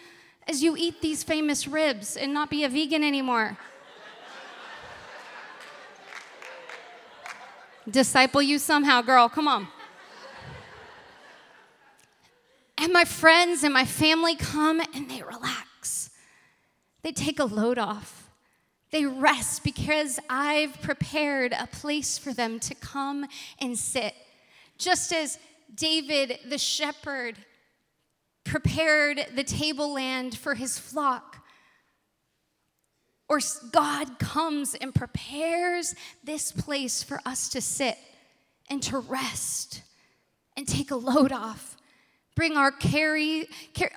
as 0.46 0.62
you 0.62 0.76
eat 0.76 1.02
these 1.02 1.22
famous 1.24 1.66
ribs 1.66 2.16
and 2.16 2.32
not 2.32 2.48
be 2.48 2.64
a 2.64 2.68
vegan 2.68 3.04
anymore. 3.04 3.58
Disciple 7.90 8.42
you 8.42 8.58
somehow, 8.58 9.02
girl, 9.02 9.28
come 9.28 9.48
on. 9.48 9.68
And 12.76 12.92
my 12.92 13.04
friends 13.04 13.64
and 13.64 13.74
my 13.74 13.84
family 13.84 14.36
come 14.36 14.80
and 14.94 15.10
they 15.10 15.22
relax. 15.22 15.67
They 17.08 17.12
take 17.12 17.38
a 17.38 17.46
load 17.46 17.78
off. 17.78 18.28
They 18.90 19.06
rest 19.06 19.64
because 19.64 20.20
I've 20.28 20.78
prepared 20.82 21.54
a 21.58 21.66
place 21.66 22.18
for 22.18 22.34
them 22.34 22.60
to 22.60 22.74
come 22.74 23.24
and 23.58 23.78
sit. 23.78 24.12
Just 24.76 25.14
as 25.14 25.38
David 25.74 26.38
the 26.46 26.58
shepherd 26.58 27.36
prepared 28.44 29.24
the 29.34 29.42
tableland 29.42 30.36
for 30.36 30.54
his 30.54 30.78
flock, 30.78 31.42
or 33.26 33.40
God 33.72 34.18
comes 34.18 34.74
and 34.74 34.94
prepares 34.94 35.94
this 36.22 36.52
place 36.52 37.02
for 37.02 37.22
us 37.24 37.48
to 37.48 37.62
sit 37.62 37.96
and 38.68 38.82
to 38.82 38.98
rest 38.98 39.80
and 40.58 40.68
take 40.68 40.90
a 40.90 40.96
load 40.96 41.32
off 41.32 41.77
bring 42.38 42.56
our 42.56 42.70
carry, 42.70 43.48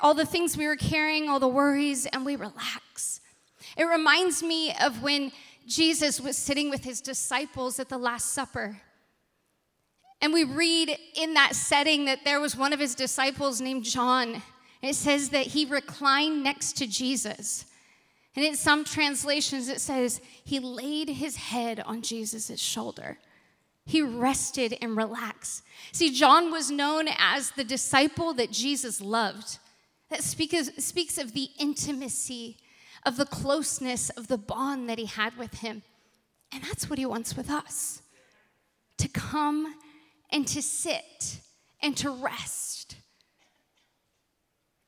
all 0.02 0.16
the 0.16 0.26
things 0.26 0.58
we 0.58 0.66
were 0.66 0.76
carrying, 0.76 1.30
all 1.30 1.40
the 1.40 1.48
worries, 1.48 2.08
and 2.08 2.26
we 2.26 2.36
relax. 2.36 3.22
It 3.78 3.84
reminds 3.84 4.42
me 4.42 4.74
of 4.82 5.04
when 5.04 5.32
Jesus 5.68 6.20
was 6.20 6.38
sitting 6.38 6.72
with 6.72 6.84
his 6.84 7.02
disciples 7.02 7.80
at 7.80 7.88
the 7.88 8.00
Last 8.00 8.34
Supper. 8.34 8.82
And 10.24 10.34
we 10.34 10.44
read 10.44 10.98
in 11.14 11.36
that 11.36 11.56
setting 11.56 12.06
that 12.06 12.26
there 12.26 12.42
was 12.42 12.58
one 12.58 12.74
of 12.74 12.80
his 12.80 12.96
disciples 12.96 13.62
named 13.62 13.84
John. 13.84 14.42
It 14.82 14.96
says 14.96 15.30
that 15.30 15.46
he 15.46 15.66
reclined 15.66 16.44
next 16.44 16.78
to 16.78 16.88
Jesus. 16.88 17.66
And 18.36 18.44
in 18.44 18.56
some 18.56 18.84
translations, 18.84 19.70
it 19.70 19.82
says 19.82 20.20
he 20.44 20.60
laid 20.60 21.10
his 21.10 21.36
head 21.36 21.80
on 21.82 22.02
Jesus' 22.02 22.60
shoulder. 22.60 23.20
He 23.86 24.02
rested 24.02 24.78
and 24.82 24.96
relaxed. 24.96 25.64
See, 25.92 26.12
John 26.12 26.52
was 26.52 26.70
known 26.72 27.08
as 27.18 27.52
the 27.52 27.64
disciple 27.64 28.34
that 28.34 28.52
Jesus 28.52 29.02
loved. 29.02 29.58
That 30.10 30.24
speaks, 30.24 31.18
of 31.18 31.34
the 31.34 31.50
intimacy, 31.60 32.58
of 33.06 33.18
the 33.18 33.26
closeness, 33.26 34.10
of 34.12 34.28
the 34.28 34.38
bond 34.38 34.90
that 34.90 35.00
he 35.00 35.06
had 35.06 35.38
with 35.38 35.60
him. 35.60 35.84
And 36.54 36.64
that's 36.64 36.90
what 36.90 37.00
he 37.00 37.06
wants 37.06 37.36
with 37.36 37.50
us 37.50 38.02
to 38.98 39.08
come 39.08 39.74
and 40.30 40.46
to 40.50 40.62
sit 40.62 41.40
and 41.82 41.96
to 41.98 42.12
rest. 42.12 42.98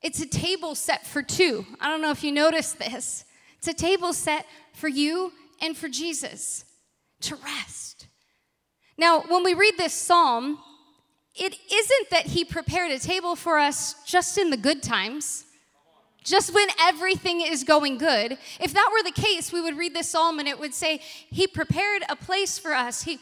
It's 0.02 0.20
a 0.20 0.26
table 0.26 0.74
set 0.74 1.06
for 1.06 1.22
two. 1.22 1.64
I 1.80 1.88
don't 1.88 2.02
know 2.02 2.10
if 2.10 2.22
you 2.22 2.30
noticed 2.30 2.78
this. 2.78 3.24
It's 3.56 3.68
a 3.68 3.72
table 3.72 4.12
set 4.12 4.44
for 4.74 4.88
you 4.88 5.32
and 5.62 5.74
for 5.74 5.88
Jesus 5.88 6.66
to 7.22 7.34
rest. 7.36 7.93
Now, 8.96 9.22
when 9.28 9.42
we 9.42 9.54
read 9.54 9.74
this 9.76 9.92
psalm, 9.92 10.58
it 11.34 11.56
isn't 11.72 12.10
that 12.10 12.26
he 12.26 12.44
prepared 12.44 12.92
a 12.92 12.98
table 12.98 13.34
for 13.34 13.58
us 13.58 13.96
just 14.04 14.38
in 14.38 14.50
the 14.50 14.56
good 14.56 14.82
times, 14.82 15.44
just 16.22 16.54
when 16.54 16.68
everything 16.80 17.40
is 17.40 17.64
going 17.64 17.98
good. 17.98 18.38
If 18.60 18.72
that 18.72 18.90
were 18.92 19.02
the 19.02 19.20
case, 19.20 19.52
we 19.52 19.60
would 19.60 19.76
read 19.76 19.94
this 19.94 20.08
psalm 20.08 20.38
and 20.38 20.46
it 20.46 20.58
would 20.58 20.74
say, 20.74 21.00
He 21.30 21.46
prepared 21.46 22.02
a 22.08 22.14
place 22.14 22.58
for 22.58 22.72
us. 22.72 23.02
He 23.02 23.18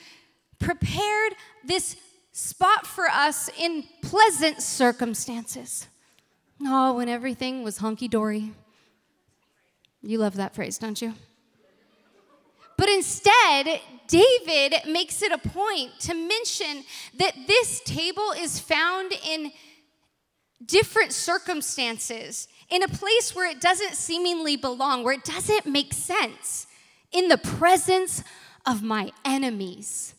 prepared 0.58 1.35
this 1.64 1.96
spot 2.32 2.87
for 2.87 3.08
us 3.08 3.50
in 3.58 3.85
pleasant 4.02 4.62
circumstances. 4.62 5.88
Oh, 6.64 6.94
when 6.94 7.08
everything 7.08 7.64
was 7.64 7.78
hunky 7.78 8.08
dory. 8.08 8.52
You 10.02 10.18
love 10.18 10.35
that 10.37 10.54
phrase, 10.54 10.78
don't 10.78 11.00
you? 11.00 11.14
But 12.76 12.88
instead, 12.88 13.80
David 14.12 14.75
makes 14.87 15.22
it 15.22 15.33
a 15.33 15.38
point 15.38 15.98
to 16.01 16.12
mention 16.12 16.85
that 17.16 17.35
this 17.46 17.81
table 17.81 18.33
is 18.37 18.59
found 18.59 19.14
in 19.27 19.53
different 20.66 21.12
circumstances, 21.12 22.46
in 22.68 22.83
a 22.83 22.88
place 22.88 23.35
where 23.35 23.51
it 23.51 23.59
doesn't 23.59 23.94
seemingly 23.94 24.59
belong, 24.59 25.03
where 25.03 25.14
it 25.14 25.25
doesn't 25.25 25.64
make 25.64 25.94
sense, 25.94 26.66
in 27.11 27.29
the 27.29 27.38
presence 27.38 28.22
of 28.66 28.83
my 28.83 29.11
enemies. 29.25 30.14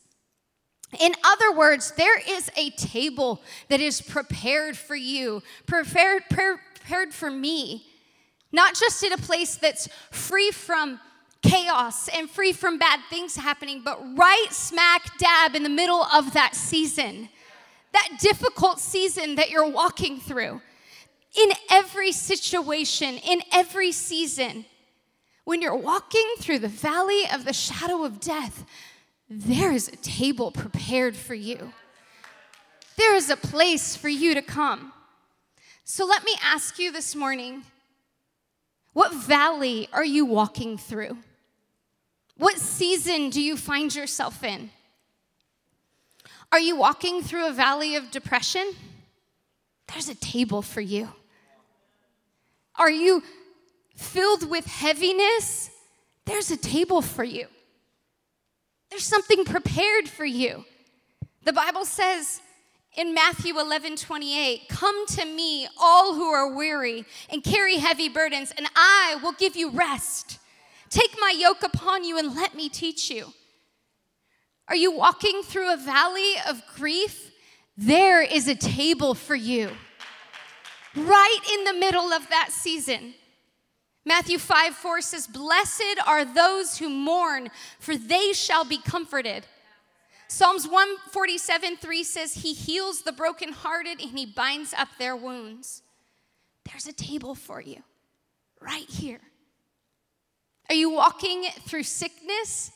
In 0.99 1.13
other 1.23 1.55
words, 1.55 1.91
there 1.91 2.19
is 2.27 2.49
a 2.57 2.71
table 2.71 3.43
that 3.69 3.79
is 3.79 4.01
prepared 4.01 4.75
for 4.75 4.95
you, 4.95 5.43
prepared, 5.67 6.23
prepared 6.31 7.13
for 7.13 7.29
me, 7.29 7.85
not 8.51 8.73
just 8.73 9.03
in 9.03 9.13
a 9.13 9.17
place 9.17 9.55
that's 9.55 9.87
free 10.09 10.49
from 10.49 10.99
chaos 11.43 12.07
and 12.09 12.29
free 12.29 12.53
from 12.53 12.77
bad 12.77 12.99
things 13.09 13.35
happening, 13.35 13.81
but 13.83 13.99
right 14.15 14.47
smack 14.49 15.17
dab 15.17 15.55
in 15.55 15.63
the 15.63 15.69
middle 15.69 16.03
of 16.13 16.33
that 16.33 16.55
season, 16.55 17.29
that 17.91 18.09
difficult 18.19 18.79
season 18.79 19.35
that 19.35 19.49
you're 19.49 19.69
walking 19.69 20.19
through, 20.19 20.61
in 21.35 21.51
every 21.69 22.11
situation, 22.11 23.17
in 23.17 23.41
every 23.51 23.91
season, 23.91 24.65
when 25.45 25.61
you're 25.61 25.75
walking 25.75 26.25
through 26.39 26.59
the 26.59 26.67
valley 26.67 27.23
of 27.31 27.45
the 27.45 27.53
shadow 27.53 28.03
of 28.03 28.19
death, 28.19 28.65
there 29.29 29.71
is 29.71 29.87
a 29.87 29.95
table 29.97 30.51
prepared 30.51 31.15
for 31.15 31.33
you. 31.33 31.73
There 32.97 33.15
is 33.15 33.29
a 33.29 33.35
place 33.35 33.95
for 33.95 34.09
you 34.09 34.33
to 34.35 34.41
come. 34.41 34.93
So 35.83 36.05
let 36.05 36.23
me 36.23 36.35
ask 36.43 36.79
you 36.79 36.91
this 36.91 37.15
morning 37.15 37.63
what 38.93 39.13
valley 39.13 39.89
are 39.91 40.05
you 40.05 40.23
walking 40.23 40.77
through? 40.77 41.17
What 42.37 42.57
season 42.57 43.29
do 43.29 43.41
you 43.41 43.55
find 43.57 43.93
yourself 43.93 44.43
in? 44.43 44.71
Are 46.51 46.59
you 46.59 46.75
walking 46.75 47.21
through 47.21 47.47
a 47.47 47.53
valley 47.53 47.95
of 47.95 48.11
depression? 48.11 48.73
there's 49.93 50.09
a 50.09 50.15
table 50.15 50.61
for 50.61 50.81
you. 50.81 51.09
Are 52.75 52.89
you 52.89 53.21
filled 53.95 54.49
with 54.49 54.65
heaviness? 54.65 55.69
There's 56.25 56.49
a 56.49 56.57
table 56.57 57.01
for 57.01 57.23
you. 57.23 57.45
There's 58.89 59.03
something 59.03 59.45
prepared 59.45 60.09
for 60.09 60.25
you. 60.25 60.65
The 61.43 61.53
Bible 61.53 61.85
says 61.85 62.41
in 62.95 63.13
Matthew 63.13 63.59
11 63.59 63.97
28, 63.97 64.67
Come 64.69 65.05
to 65.07 65.25
me, 65.25 65.67
all 65.79 66.15
who 66.15 66.25
are 66.25 66.55
weary 66.55 67.05
and 67.29 67.43
carry 67.43 67.77
heavy 67.77 68.09
burdens, 68.09 68.51
and 68.57 68.67
I 68.75 69.17
will 69.21 69.33
give 69.33 69.55
you 69.55 69.69
rest. 69.69 70.39
Take 70.93 71.15
my 71.19 71.33
yoke 71.35 71.63
upon 71.63 72.03
you 72.03 72.19
and 72.19 72.35
let 72.35 72.53
me 72.53 72.69
teach 72.69 73.09
you. 73.09 73.33
Are 74.67 74.75
you 74.75 74.91
walking 74.91 75.41
through 75.41 75.73
a 75.73 75.77
valley 75.77 76.35
of 76.47 76.61
grief? 76.75 77.31
There 77.75 78.21
is 78.21 78.47
a 78.47 78.53
table 78.53 79.15
for 79.15 79.33
you 79.33 79.71
right 80.95 81.39
in 81.51 81.63
the 81.63 81.73
middle 81.73 82.13
of 82.13 82.29
that 82.29 82.49
season. 82.51 83.15
Matthew 84.05 84.37
5 84.37 84.75
4 84.75 85.01
says, 85.01 85.25
Blessed 85.25 85.97
are 86.05 86.23
those 86.23 86.77
who 86.77 86.89
mourn, 86.89 87.49
for 87.79 87.97
they 87.97 88.31
shall 88.31 88.63
be 88.63 88.77
comforted. 88.77 89.47
Psalms 90.27 90.67
147 90.67 91.77
3 91.77 92.03
says, 92.03 92.35
He 92.35 92.53
heals 92.53 93.01
the 93.01 93.11
brokenhearted 93.11 93.99
and 93.99 94.11
He 94.11 94.27
binds 94.27 94.75
up 94.77 94.89
their 94.99 95.15
wounds. 95.15 95.81
There's 96.65 96.85
a 96.85 96.93
table 96.93 97.33
for 97.33 97.61
you 97.61 97.81
right 98.61 98.87
here. 98.87 99.21
Are 100.73 100.75
you 100.75 100.89
walking 100.89 101.43
through 101.67 101.83
sickness? 101.83 102.71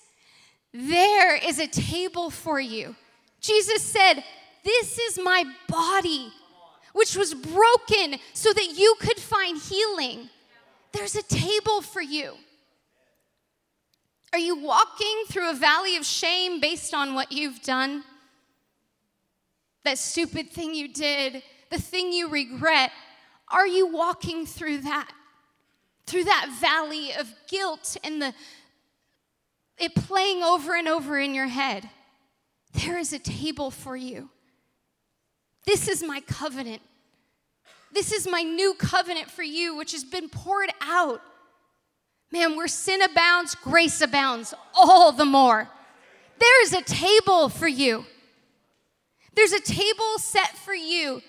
There 0.71 1.36
is 1.36 1.57
a 1.57 1.65
table 1.65 2.29
for 2.29 2.60
you. 2.60 2.95
Jesus 3.41 3.81
said, 3.81 4.23
This 4.63 4.99
is 4.99 5.17
my 5.17 5.43
body, 5.67 6.31
which 6.93 7.15
was 7.15 7.33
broken 7.33 8.19
so 8.33 8.53
that 8.53 8.77
you 8.77 8.93
could 8.99 9.17
find 9.17 9.57
healing. 9.60 10.29
There's 10.91 11.15
a 11.15 11.23
table 11.23 11.81
for 11.81 11.99
you. 11.99 12.33
Are 14.31 14.38
you 14.38 14.55
walking 14.57 15.23
through 15.27 15.49
a 15.49 15.55
valley 15.55 15.97
of 15.97 16.05
shame 16.05 16.62
based 16.62 16.93
on 16.93 17.15
what 17.15 17.31
you've 17.31 17.63
done? 17.63 18.03
That 19.86 19.97
stupid 19.97 20.51
thing 20.51 20.75
you 20.75 20.93
did, 20.93 21.41
the 21.71 21.81
thing 21.81 22.13
you 22.13 22.29
regret. 22.29 22.91
Are 23.51 23.65
you 23.65 23.88
walking 23.88 24.45
through 24.45 24.81
that? 24.81 25.10
Through 26.07 26.23
that 26.23 26.49
valley 26.59 27.11
of 27.13 27.33
guilt 27.47 27.97
and 28.03 28.21
the 28.21 28.33
it 29.77 29.93
playing 29.93 30.41
over 30.41 30.75
and 30.75 30.87
over 30.87 31.19
in 31.19 31.35
your 31.35 31.47
head. 31.47 31.87
There 32.73 32.97
is 32.97 33.13
a 33.13 33.19
table 33.19 33.69
for 33.69 33.95
you. 33.95 34.29
This 35.65 35.87
is 35.87 36.03
my 36.03 36.21
covenant. 36.21 36.81
This 37.91 38.11
is 38.11 38.27
my 38.27 38.41
new 38.41 38.73
covenant 38.73 39.29
for 39.29 39.43
you, 39.43 39.75
which 39.75 39.91
has 39.91 40.03
been 40.03 40.29
poured 40.29 40.71
out. 40.81 41.21
Man, 42.31 42.55
where 42.55 42.67
sin 42.67 43.01
abounds, 43.01 43.55
grace 43.55 44.01
abounds 44.01 44.53
all 44.75 45.11
the 45.11 45.25
more. 45.25 45.69
There 46.39 46.63
is 46.63 46.73
a 46.73 46.81
table 46.81 47.49
for 47.49 47.67
you. 47.67 48.05
There's 49.33 49.53
a 49.53 49.61
table 49.61 50.17
set 50.17 50.57
for 50.57 50.73
you 50.73 51.21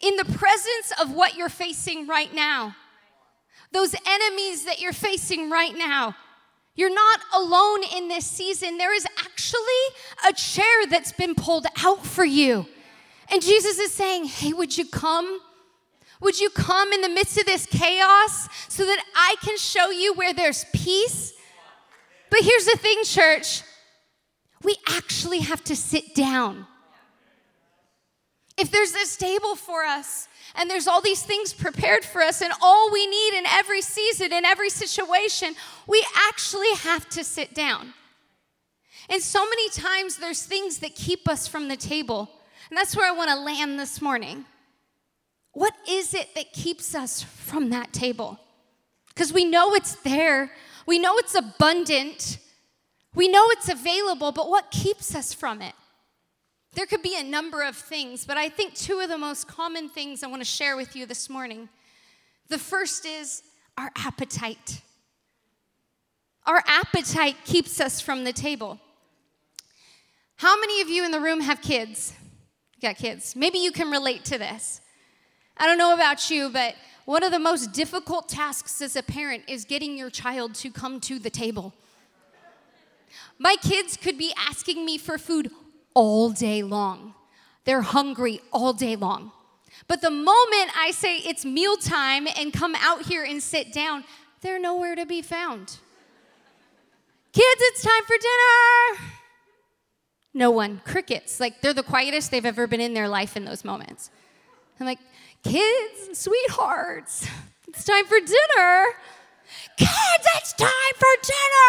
in 0.00 0.16
the 0.16 0.24
presence 0.24 0.92
of 1.00 1.12
what 1.12 1.36
you're 1.36 1.48
facing 1.48 2.06
right 2.06 2.32
now. 2.34 2.74
Those 3.72 3.94
enemies 4.06 4.64
that 4.64 4.80
you're 4.80 4.92
facing 4.92 5.50
right 5.50 5.76
now. 5.76 6.16
You're 6.74 6.94
not 6.94 7.20
alone 7.34 7.80
in 7.96 8.08
this 8.08 8.26
season. 8.26 8.78
There 8.78 8.94
is 8.94 9.06
actually 9.18 9.62
a 10.28 10.32
chair 10.32 10.86
that's 10.88 11.12
been 11.12 11.34
pulled 11.34 11.66
out 11.82 12.04
for 12.04 12.24
you. 12.24 12.66
And 13.30 13.42
Jesus 13.42 13.78
is 13.78 13.92
saying, 13.92 14.26
Hey, 14.26 14.52
would 14.52 14.76
you 14.76 14.86
come? 14.86 15.40
Would 16.20 16.40
you 16.40 16.50
come 16.50 16.92
in 16.92 17.00
the 17.00 17.08
midst 17.08 17.38
of 17.38 17.46
this 17.46 17.66
chaos 17.66 18.48
so 18.68 18.84
that 18.84 19.02
I 19.14 19.36
can 19.42 19.56
show 19.56 19.90
you 19.90 20.14
where 20.14 20.34
there's 20.34 20.64
peace? 20.74 21.32
But 22.30 22.40
here's 22.42 22.66
the 22.66 22.78
thing, 22.78 23.02
church 23.04 23.62
we 24.62 24.76
actually 24.88 25.40
have 25.40 25.64
to 25.64 25.76
sit 25.76 26.14
down. 26.14 26.66
If 28.60 28.70
there's 28.70 28.92
this 28.92 29.16
table 29.16 29.56
for 29.56 29.84
us, 29.84 30.28
and 30.54 30.68
there's 30.68 30.86
all 30.86 31.00
these 31.00 31.22
things 31.22 31.52
prepared 31.52 32.04
for 32.04 32.20
us, 32.20 32.42
and 32.42 32.52
all 32.60 32.92
we 32.92 33.06
need 33.06 33.38
in 33.38 33.46
every 33.46 33.80
season, 33.80 34.32
in 34.32 34.44
every 34.44 34.68
situation, 34.68 35.54
we 35.86 36.04
actually 36.28 36.72
have 36.74 37.08
to 37.10 37.24
sit 37.24 37.54
down. 37.54 37.94
And 39.08 39.22
so 39.22 39.44
many 39.48 39.70
times 39.70 40.18
there's 40.18 40.42
things 40.42 40.78
that 40.78 40.94
keep 40.94 41.28
us 41.28 41.48
from 41.48 41.68
the 41.68 41.76
table. 41.76 42.30
And 42.68 42.76
that's 42.76 42.94
where 42.94 43.08
I 43.10 43.16
want 43.16 43.30
to 43.30 43.36
land 43.36 43.80
this 43.80 44.02
morning. 44.02 44.44
What 45.52 45.74
is 45.88 46.14
it 46.14 46.34
that 46.34 46.52
keeps 46.52 46.94
us 46.94 47.22
from 47.22 47.70
that 47.70 47.92
table? 47.92 48.38
Because 49.08 49.32
we 49.32 49.44
know 49.44 49.74
it's 49.74 49.96
there, 49.96 50.52
we 50.86 50.98
know 50.98 51.16
it's 51.16 51.34
abundant, 51.34 52.38
we 53.14 53.26
know 53.26 53.48
it's 53.50 53.68
available, 53.68 54.32
but 54.32 54.48
what 54.48 54.70
keeps 54.70 55.14
us 55.14 55.34
from 55.34 55.60
it? 55.62 55.74
There 56.72 56.86
could 56.86 57.02
be 57.02 57.16
a 57.18 57.24
number 57.24 57.62
of 57.62 57.76
things, 57.76 58.24
but 58.24 58.36
I 58.36 58.48
think 58.48 58.74
two 58.74 59.00
of 59.00 59.08
the 59.08 59.18
most 59.18 59.48
common 59.48 59.88
things 59.88 60.22
I 60.22 60.28
want 60.28 60.40
to 60.40 60.46
share 60.46 60.76
with 60.76 60.94
you 60.94 61.04
this 61.04 61.28
morning. 61.28 61.68
The 62.48 62.58
first 62.58 63.04
is 63.04 63.42
our 63.76 63.90
appetite. 63.96 64.82
Our 66.46 66.62
appetite 66.66 67.36
keeps 67.44 67.80
us 67.80 68.00
from 68.00 68.24
the 68.24 68.32
table. 68.32 68.78
How 70.36 70.58
many 70.58 70.80
of 70.80 70.88
you 70.88 71.04
in 71.04 71.10
the 71.10 71.20
room 71.20 71.40
have 71.40 71.60
kids? 71.60 72.14
You 72.76 72.88
got 72.88 72.96
kids. 72.96 73.36
Maybe 73.36 73.58
you 73.58 73.72
can 73.72 73.90
relate 73.90 74.24
to 74.26 74.38
this. 74.38 74.80
I 75.56 75.66
don't 75.66 75.76
know 75.76 75.92
about 75.92 76.30
you, 76.30 76.50
but 76.50 76.74
one 77.04 77.22
of 77.22 77.32
the 77.32 77.38
most 77.38 77.72
difficult 77.72 78.28
tasks 78.28 78.80
as 78.80 78.96
a 78.96 79.02
parent 79.02 79.42
is 79.48 79.64
getting 79.64 79.98
your 79.98 80.08
child 80.08 80.54
to 80.56 80.70
come 80.70 81.00
to 81.00 81.18
the 81.18 81.30
table. 81.30 81.74
My 83.38 83.56
kids 83.56 83.96
could 83.96 84.16
be 84.16 84.32
asking 84.36 84.84
me 84.84 84.96
for 84.96 85.18
food 85.18 85.50
all 85.94 86.30
day 86.30 86.62
long. 86.62 87.14
They're 87.64 87.82
hungry 87.82 88.40
all 88.52 88.72
day 88.72 88.96
long. 88.96 89.32
But 89.86 90.00
the 90.00 90.10
moment 90.10 90.70
I 90.76 90.92
say 90.92 91.16
it's 91.18 91.44
mealtime 91.44 92.26
and 92.38 92.52
come 92.52 92.74
out 92.76 93.02
here 93.02 93.24
and 93.24 93.42
sit 93.42 93.72
down, 93.72 94.04
they're 94.40 94.60
nowhere 94.60 94.94
to 94.94 95.06
be 95.06 95.22
found. 95.22 95.78
Kids, 97.32 97.60
it's 97.60 97.82
time 97.82 98.04
for 98.06 98.16
dinner. 98.16 99.10
No 100.34 100.50
one. 100.50 100.80
Crickets. 100.84 101.40
Like 101.40 101.60
they're 101.60 101.74
the 101.74 101.82
quietest 101.82 102.30
they've 102.30 102.46
ever 102.46 102.66
been 102.66 102.80
in 102.80 102.94
their 102.94 103.08
life 103.08 103.36
in 103.36 103.44
those 103.44 103.64
moments. 103.64 104.10
I'm 104.78 104.86
like, 104.86 104.98
kids, 105.44 106.18
sweethearts, 106.18 107.28
it's 107.68 107.84
time 107.84 108.06
for 108.06 108.18
dinner. 108.18 108.84
Kids, 109.76 110.26
it's 110.36 110.52
time 110.54 110.94
for 110.96 111.08
dinner 111.22 111.59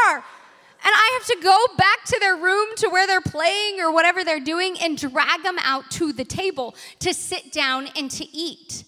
have 1.22 1.38
to 1.38 1.44
go 1.44 1.58
back 1.78 2.04
to 2.06 2.18
their 2.20 2.36
room 2.36 2.68
to 2.78 2.90
where 2.90 3.06
they're 3.06 3.22
playing 3.22 3.80
or 3.80 3.92
whatever 3.92 4.24
they're 4.24 4.40
doing 4.40 4.76
and 4.82 4.98
drag 4.98 5.44
them 5.44 5.58
out 5.60 5.90
to 5.92 6.12
the 6.12 6.26
table 6.26 6.76
to 7.00 7.14
sit 7.14 7.52
down 7.52 7.88
and 7.96 8.10
to 8.10 8.26
eat. 8.36 8.84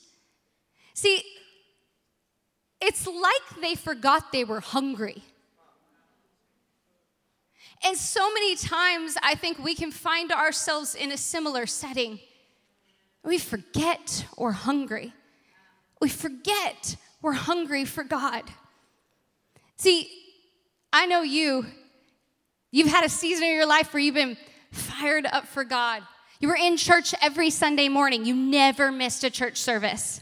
See, 0.93 1.21
it's 2.81 3.07
like 3.07 3.61
they 3.61 3.75
forgot 3.75 4.31
they 4.31 4.43
were 4.43 4.59
hungry. 4.59 5.23
And 7.85 7.97
so 7.97 8.33
many 8.33 8.55
times, 8.55 9.17
I 9.21 9.35
think 9.35 9.59
we 9.59 9.75
can 9.75 9.91
find 9.91 10.31
ourselves 10.31 10.95
in 10.95 11.11
a 11.11 11.17
similar 11.17 11.65
setting. 11.65 12.19
We 13.23 13.37
forget 13.37 14.25
we're 14.37 14.51
hungry. 14.51 15.13
We 16.01 16.09
forget 16.09 16.95
we're 17.21 17.33
hungry 17.33 17.85
for 17.85 18.03
God. 18.03 18.43
See, 19.77 20.09
I 20.91 21.05
know 21.05 21.21
you, 21.21 21.65
You've 22.73 22.87
had 22.87 23.05
a 23.05 23.09
season 23.09 23.43
of 23.43 23.51
your 23.51 23.67
life 23.67 23.93
where 23.93 24.01
you've 24.01 24.15
been 24.15 24.35
fired 24.71 25.27
up 25.27 25.45
for 25.45 25.63
God. 25.63 26.01
You 26.39 26.47
were 26.47 26.55
in 26.55 26.75
church 26.75 27.13
every 27.21 27.51
Sunday 27.51 27.87
morning. 27.87 28.25
You 28.25 28.33
never 28.33 28.91
missed 28.91 29.23
a 29.23 29.29
church 29.29 29.57
service. 29.57 30.21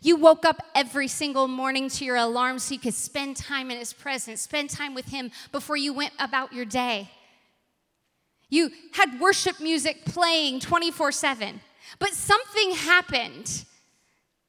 You 0.00 0.14
woke 0.14 0.44
up 0.44 0.62
every 0.76 1.08
single 1.08 1.48
morning 1.48 1.88
to 1.90 2.04
your 2.04 2.14
alarm 2.14 2.60
so 2.60 2.74
you 2.74 2.78
could 2.78 2.94
spend 2.94 3.36
time 3.36 3.72
in 3.72 3.78
His 3.78 3.92
presence, 3.92 4.42
spend 4.42 4.70
time 4.70 4.94
with 4.94 5.06
Him 5.06 5.32
before 5.50 5.76
you 5.76 5.92
went 5.92 6.12
about 6.20 6.52
your 6.52 6.64
day. 6.64 7.10
You 8.48 8.70
had 8.92 9.18
worship 9.18 9.58
music 9.58 10.04
playing 10.04 10.60
24 10.60 11.10
7. 11.10 11.60
But 11.98 12.10
something 12.10 12.76
happened. 12.76 13.64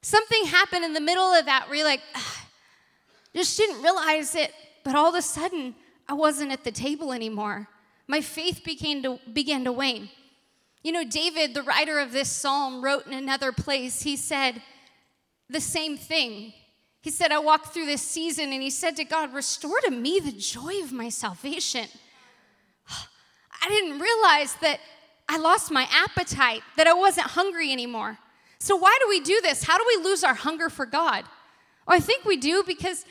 Something 0.02 0.44
happened 0.44 0.84
in 0.84 0.92
the 0.92 1.00
middle 1.00 1.32
of 1.32 1.46
that 1.46 1.66
where 1.66 1.78
you're 1.78 1.84
like, 1.84 2.02
just 3.34 3.56
didn't 3.56 3.82
realize 3.82 4.36
it. 4.36 4.52
But 4.84 4.94
all 4.94 5.08
of 5.08 5.16
a 5.16 5.22
sudden, 5.22 5.74
I 6.08 6.14
wasn't 6.14 6.52
at 6.52 6.64
the 6.64 6.72
table 6.72 7.12
anymore. 7.12 7.68
My 8.06 8.20
faith 8.20 8.62
began 8.64 9.02
to, 9.02 9.18
began 9.32 9.64
to 9.64 9.72
wane. 9.72 10.10
You 10.82 10.92
know, 10.92 11.04
David, 11.04 11.54
the 11.54 11.62
writer 11.62 11.98
of 11.98 12.12
this 12.12 12.30
psalm, 12.30 12.82
wrote 12.82 13.06
in 13.06 13.12
another 13.12 13.52
place, 13.52 14.02
he 14.02 14.16
said 14.16 14.62
the 15.48 15.60
same 15.60 15.96
thing. 15.96 16.52
He 17.02 17.10
said, 17.10 17.32
I 17.32 17.38
walked 17.38 17.68
through 17.68 17.86
this 17.86 18.02
season 18.02 18.52
and 18.52 18.62
he 18.62 18.70
said 18.70 18.96
to 18.96 19.04
God, 19.04 19.32
Restore 19.32 19.80
to 19.80 19.90
me 19.90 20.20
the 20.20 20.32
joy 20.32 20.82
of 20.82 20.92
my 20.92 21.08
salvation. 21.08 21.86
I 23.62 23.68
didn't 23.68 23.98
realize 23.98 24.54
that 24.62 24.80
I 25.28 25.38
lost 25.38 25.70
my 25.70 25.86
appetite, 25.92 26.62
that 26.76 26.86
I 26.86 26.94
wasn't 26.94 27.28
hungry 27.28 27.72
anymore. 27.72 28.18
So, 28.58 28.76
why 28.76 28.96
do 29.00 29.08
we 29.08 29.20
do 29.20 29.40
this? 29.42 29.62
How 29.62 29.78
do 29.78 29.84
we 29.86 30.04
lose 30.04 30.24
our 30.24 30.34
hunger 30.34 30.68
for 30.68 30.84
God? 30.84 31.24
Well, 31.86 31.96
I 31.96 32.00
think 32.00 32.24
we 32.24 32.36
do 32.36 32.62
because 32.66 33.04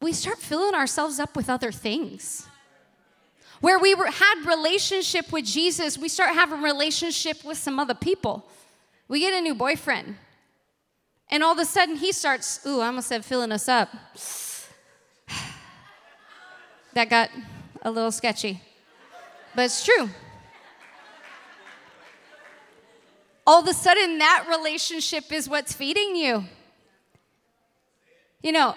we 0.00 0.12
start 0.12 0.38
filling 0.38 0.74
ourselves 0.74 1.18
up 1.18 1.36
with 1.36 1.50
other 1.50 1.72
things. 1.72 2.46
Where 3.60 3.78
we 3.78 3.94
were, 3.94 4.06
had 4.06 4.44
relationship 4.46 5.32
with 5.32 5.44
Jesus, 5.44 5.98
we 5.98 6.08
start 6.08 6.34
having 6.34 6.62
relationship 6.62 7.44
with 7.44 7.58
some 7.58 7.80
other 7.80 7.94
people. 7.94 8.48
We 9.08 9.20
get 9.20 9.34
a 9.34 9.40
new 9.40 9.54
boyfriend. 9.54 10.16
And 11.30 11.42
all 11.42 11.52
of 11.52 11.58
a 11.58 11.64
sudden 11.64 11.96
he 11.96 12.12
starts, 12.12 12.64
ooh, 12.66 12.80
I 12.80 12.86
almost 12.86 13.08
said 13.08 13.24
filling 13.24 13.50
us 13.50 13.68
up. 13.68 13.88
that 16.94 17.10
got 17.10 17.30
a 17.82 17.90
little 17.90 18.12
sketchy. 18.12 18.60
But 19.56 19.64
it's 19.66 19.84
true. 19.84 20.08
All 23.46 23.62
of 23.62 23.66
a 23.66 23.72
sudden, 23.72 24.18
that 24.18 24.44
relationship 24.48 25.32
is 25.32 25.48
what's 25.48 25.72
feeding 25.72 26.14
you. 26.14 26.44
You 28.42 28.52
know, 28.52 28.76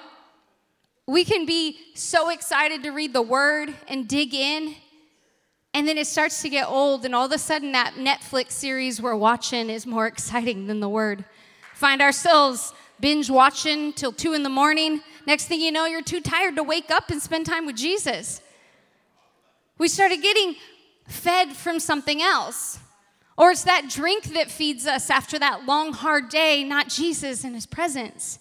we 1.11 1.25
can 1.25 1.45
be 1.45 1.77
so 1.93 2.29
excited 2.29 2.83
to 2.83 2.91
read 2.91 3.11
the 3.11 3.21
word 3.21 3.75
and 3.89 4.07
dig 4.07 4.33
in, 4.33 4.73
and 5.73 5.85
then 5.85 5.97
it 5.97 6.07
starts 6.07 6.41
to 6.41 6.47
get 6.47 6.69
old, 6.69 7.03
and 7.03 7.13
all 7.13 7.25
of 7.25 7.33
a 7.33 7.37
sudden, 7.37 7.73
that 7.73 7.95
Netflix 7.95 8.51
series 8.51 9.01
we're 9.01 9.15
watching 9.15 9.69
is 9.69 9.85
more 9.85 10.07
exciting 10.13 10.67
than 10.67 10.79
the 10.79 10.87
word. 10.87 11.25
Find 11.75 12.01
ourselves 12.01 12.73
binge 13.01 13.29
watching 13.29 13.91
till 13.91 14.13
two 14.13 14.31
in 14.31 14.43
the 14.43 14.49
morning. 14.49 15.01
Next 15.27 15.47
thing 15.47 15.59
you 15.59 15.71
know, 15.71 15.85
you're 15.85 16.01
too 16.01 16.21
tired 16.21 16.55
to 16.55 16.63
wake 16.63 16.89
up 16.89 17.09
and 17.09 17.21
spend 17.21 17.45
time 17.45 17.65
with 17.65 17.75
Jesus. 17.75 18.41
We 19.77 19.89
started 19.89 20.21
getting 20.21 20.55
fed 21.07 21.57
from 21.57 21.81
something 21.81 22.21
else. 22.21 22.79
Or 23.37 23.51
it's 23.51 23.65
that 23.65 23.89
drink 23.89 24.33
that 24.35 24.49
feeds 24.49 24.87
us 24.87 25.09
after 25.09 25.37
that 25.39 25.65
long, 25.65 25.91
hard 25.91 26.29
day, 26.29 26.63
not 26.63 26.87
Jesus 26.87 27.43
and 27.43 27.53
his 27.53 27.65
presence. 27.65 28.39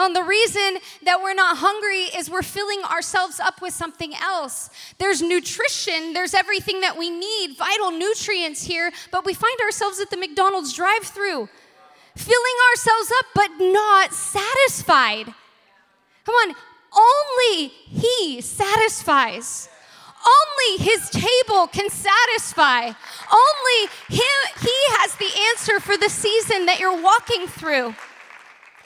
And 0.00 0.16
the 0.16 0.22
reason 0.22 0.78
that 1.04 1.20
we're 1.20 1.34
not 1.34 1.58
hungry 1.58 2.04
is 2.18 2.30
we're 2.30 2.42
filling 2.42 2.82
ourselves 2.84 3.38
up 3.38 3.60
with 3.60 3.74
something 3.74 4.14
else. 4.14 4.70
There's 4.96 5.20
nutrition, 5.20 6.14
there's 6.14 6.32
everything 6.32 6.80
that 6.80 6.96
we 6.96 7.10
need, 7.10 7.56
vital 7.58 7.90
nutrients 7.90 8.64
here, 8.64 8.90
but 9.12 9.26
we 9.26 9.34
find 9.34 9.60
ourselves 9.60 10.00
at 10.00 10.08
the 10.08 10.16
McDonald's 10.16 10.72
drive 10.72 11.02
through, 11.02 11.48
filling 12.16 12.56
ourselves 12.70 13.12
up 13.18 13.26
but 13.34 13.50
not 13.60 14.14
satisfied. 14.14 15.34
Come 16.24 16.34
on, 16.34 16.54
only 16.96 17.68
He 17.68 18.40
satisfies. 18.40 19.68
Only 20.20 20.84
his 20.84 21.08
table 21.08 21.66
can 21.66 21.88
satisfy. 21.88 22.82
Only 22.82 23.80
him, 24.10 24.38
he 24.60 24.76
has 24.98 25.14
the 25.16 25.30
answer 25.50 25.80
for 25.80 25.96
the 25.96 26.10
season 26.10 26.66
that 26.66 26.78
you're 26.78 27.00
walking 27.02 27.46
through. 27.46 27.94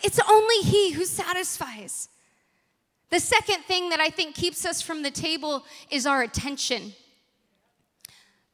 It's 0.05 0.21
only 0.29 0.59
He 0.59 0.93
who 0.93 1.07
satisfies. 1.07 2.11
The 3.09 3.19
second 3.19 3.63
thing 3.63 3.89
that 3.89 4.01
I 4.01 4.11
think 4.11 4.35
keeps 4.35 4.67
us 4.67 4.83
from 4.83 5.03
the 5.03 5.11
table 5.11 5.65
is 5.91 6.07
our 6.07 6.23
attention. 6.23 6.93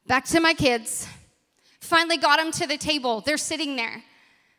Back 0.07 0.27
to 0.27 0.41
my 0.41 0.55
kids. 0.55 1.09
Finally 1.81 2.19
got 2.19 2.39
them 2.39 2.53
to 2.53 2.69
the 2.69 2.77
table. 2.77 3.21
They're 3.21 3.37
sitting 3.37 3.75
there, 3.75 4.05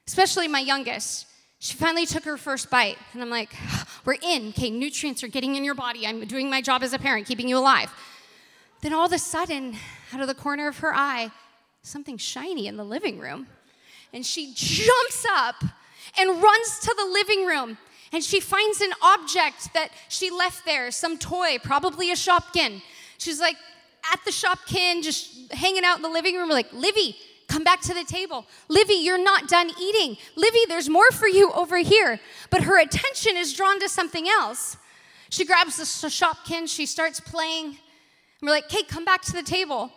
especially 0.05 0.49
my 0.49 0.59
youngest. 0.59 1.27
She 1.59 1.77
finally 1.77 2.05
took 2.05 2.25
her 2.25 2.35
first 2.35 2.69
bite, 2.69 2.97
and 3.13 3.21
I'm 3.21 3.29
like, 3.29 3.55
We're 4.03 4.17
in. 4.21 4.49
Okay, 4.49 4.69
nutrients 4.69 5.23
are 5.23 5.29
getting 5.29 5.55
in 5.55 5.63
your 5.63 5.75
body. 5.75 6.05
I'm 6.05 6.25
doing 6.25 6.49
my 6.49 6.61
job 6.61 6.83
as 6.83 6.91
a 6.91 6.99
parent, 6.99 7.25
keeping 7.25 7.47
you 7.47 7.57
alive. 7.57 7.89
Then 8.81 8.93
all 8.93 9.05
of 9.05 9.13
a 9.13 9.19
sudden, 9.19 9.77
out 10.11 10.19
of 10.19 10.27
the 10.27 10.35
corner 10.35 10.67
of 10.67 10.79
her 10.79 10.93
eye, 10.93 11.31
something 11.83 12.17
shiny 12.17 12.67
in 12.67 12.75
the 12.75 12.83
living 12.83 13.17
room. 13.17 13.47
And 14.11 14.25
she 14.25 14.51
jumps 14.53 15.25
up 15.31 15.63
and 16.17 16.41
runs 16.41 16.79
to 16.79 16.93
the 16.97 17.05
living 17.05 17.45
room. 17.45 17.77
And 18.13 18.23
she 18.23 18.39
finds 18.39 18.81
an 18.81 18.91
object 19.01 19.73
that 19.73 19.89
she 20.09 20.29
left 20.29 20.65
there, 20.65 20.91
some 20.91 21.17
toy, 21.17 21.57
probably 21.63 22.11
a 22.11 22.15
Shopkin. 22.15 22.81
She's 23.17 23.39
like 23.39 23.55
at 24.11 24.23
the 24.25 24.31
Shopkin, 24.31 25.03
just 25.03 25.51
hanging 25.53 25.83
out 25.83 25.97
in 25.97 26.01
the 26.01 26.09
living 26.09 26.35
room, 26.35 26.49
like, 26.49 26.71
Livy, 26.73 27.15
come 27.47 27.63
back 27.63 27.81
to 27.81 27.93
the 27.93 28.03
table. 28.03 28.45
Livy, 28.67 28.95
you're 28.95 29.23
not 29.23 29.47
done 29.47 29.71
eating. 29.79 30.17
Livy, 30.35 30.59
there's 30.67 30.89
more 30.89 31.11
for 31.11 31.27
you 31.27 31.51
over 31.51 31.77
here. 31.77 32.19
But 32.49 32.63
her 32.63 32.79
attention 32.79 33.37
is 33.37 33.53
drawn 33.53 33.79
to 33.79 33.89
something 33.89 34.27
else. 34.27 34.77
She 35.29 35.45
grabs 35.45 35.77
the 35.77 36.07
Shopkin, 36.07 36.67
she 36.67 36.85
starts 36.85 37.19
playing. 37.19 37.65
And 37.65 37.77
we're 38.41 38.51
like, 38.51 38.69
Kate, 38.69 38.87
come 38.87 39.05
back 39.05 39.21
to 39.23 39.33
the 39.33 39.43
table. 39.43 39.91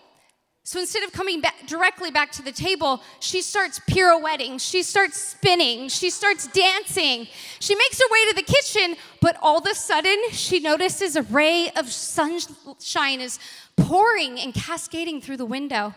So 0.66 0.81
instead 0.81 1.03
of 1.03 1.12
coming 1.12 1.42
back 1.42 1.66
directly 1.66 2.11
back 2.11 2.33
to 2.33 2.42
the 2.42 2.50
table, 2.50 3.03
she 3.20 3.42
starts 3.42 3.81
pirouetting, 3.81 4.59
she 4.59 4.83
starts 4.83 5.18
spinning, 5.20 5.90
she 5.90 6.09
starts 6.09 6.46
dancing. 6.46 7.29
She 7.61 7.74
makes 7.74 7.98
her 7.98 8.07
way 8.11 8.31
to 8.31 8.35
the 8.37 8.42
kitchen, 8.42 8.96
but 9.20 9.37
all 9.42 9.59
of 9.59 9.66
a 9.66 9.74
sudden 9.74 10.16
she 10.31 10.61
notices 10.61 11.16
a 11.16 11.22
ray 11.24 11.70
of 11.77 11.92
sunshine 11.92 13.20
is 13.20 13.38
pouring 13.77 14.40
and 14.40 14.55
cascading 14.55 15.20
through 15.20 15.37
the 15.37 15.44
window. 15.44 15.94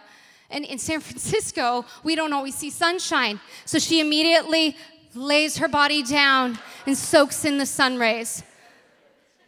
And 0.50 0.66
in 0.66 0.80
San 0.80 1.00
Francisco, 1.08 1.86
we 2.04 2.16
don't 2.16 2.34
always 2.34 2.56
see 2.56 2.70
sunshine. 2.70 3.40
So 3.64 3.80
she 3.80 4.02
immediately 4.02 4.76
lays 5.16 5.58
her 5.60 5.70
body 5.70 6.04
down 6.04 6.60
and 6.86 6.98
soaks 6.98 7.46
in 7.46 7.58
the 7.58 7.66
sun 7.66 7.98
rays 7.98 8.44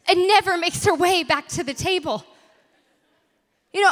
and 0.08 0.18
never 0.28 0.58
makes 0.58 0.86
her 0.86 0.96
way 0.96 1.24
back 1.24 1.50
to 1.50 1.64
the 1.64 1.74
table. 1.74 2.24
You 3.74 3.82
know, 3.82 3.92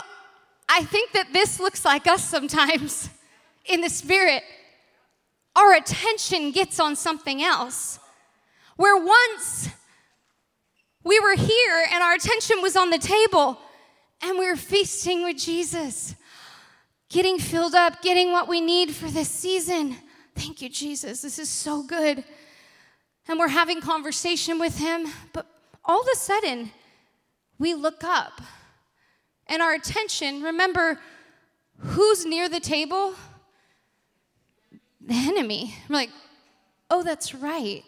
I 0.69 0.83
think 0.83 1.13
that 1.13 1.33
this 1.33 1.59
looks 1.59 1.85
like 1.85 2.07
us 2.07 2.23
sometimes 2.23 3.09
in 3.65 3.81
the 3.81 3.89
spirit. 3.89 4.43
Our 5.55 5.73
attention 5.73 6.51
gets 6.51 6.79
on 6.79 6.95
something 6.95 7.41
else. 7.41 7.99
Where 8.75 9.03
once 9.03 9.69
we 11.03 11.19
were 11.19 11.35
here 11.35 11.85
and 11.91 12.03
our 12.03 12.13
attention 12.13 12.61
was 12.61 12.75
on 12.75 12.89
the 12.89 12.99
table 12.99 13.57
and 14.21 14.37
we 14.37 14.47
were 14.47 14.55
feasting 14.55 15.23
with 15.23 15.37
Jesus, 15.37 16.15
getting 17.09 17.39
filled 17.39 17.73
up, 17.73 18.01
getting 18.01 18.31
what 18.31 18.47
we 18.47 18.61
need 18.61 18.91
for 18.91 19.09
this 19.09 19.29
season. 19.29 19.95
Thank 20.35 20.61
you, 20.61 20.69
Jesus. 20.69 21.21
This 21.21 21.39
is 21.39 21.49
so 21.49 21.81
good. 21.81 22.23
And 23.27 23.39
we're 23.39 23.47
having 23.47 23.81
conversation 23.81 24.59
with 24.59 24.77
him, 24.77 25.07
but 25.33 25.47
all 25.83 26.01
of 26.01 26.07
a 26.11 26.15
sudden, 26.15 26.71
we 27.57 27.73
look 27.73 28.03
up 28.03 28.41
and 29.49 29.61
our 29.61 29.73
attention, 29.73 30.41
remember 30.41 30.99
who's 31.79 32.25
near 32.25 32.49
the 32.49 32.59
table? 32.59 33.15
The 35.01 35.13
enemy. 35.13 35.73
I'm 35.87 35.93
like, 35.93 36.09
oh, 36.89 37.03
that's 37.03 37.33
right. 37.33 37.83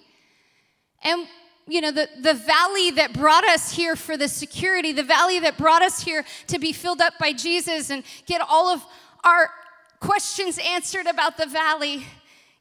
And 1.03 1.27
you 1.67 1.81
know, 1.81 1.91
the, 1.91 2.09
the 2.19 2.33
valley 2.33 2.89
that 2.91 3.13
brought 3.13 3.45
us 3.45 3.71
here 3.71 3.95
for 3.95 4.17
the 4.17 4.27
security, 4.27 4.91
the 4.91 5.03
valley 5.03 5.39
that 5.39 5.55
brought 5.55 5.83
us 5.83 6.01
here 6.01 6.25
to 6.47 6.57
be 6.57 6.73
filled 6.73 6.99
up 6.99 7.13
by 7.19 7.31
Jesus 7.31 7.91
and 7.91 8.03
get 8.25 8.41
all 8.41 8.69
of 8.69 8.83
our 9.23 9.51
questions 9.99 10.59
answered 10.65 11.05
about 11.05 11.37
the 11.37 11.45
valley, 11.45 12.07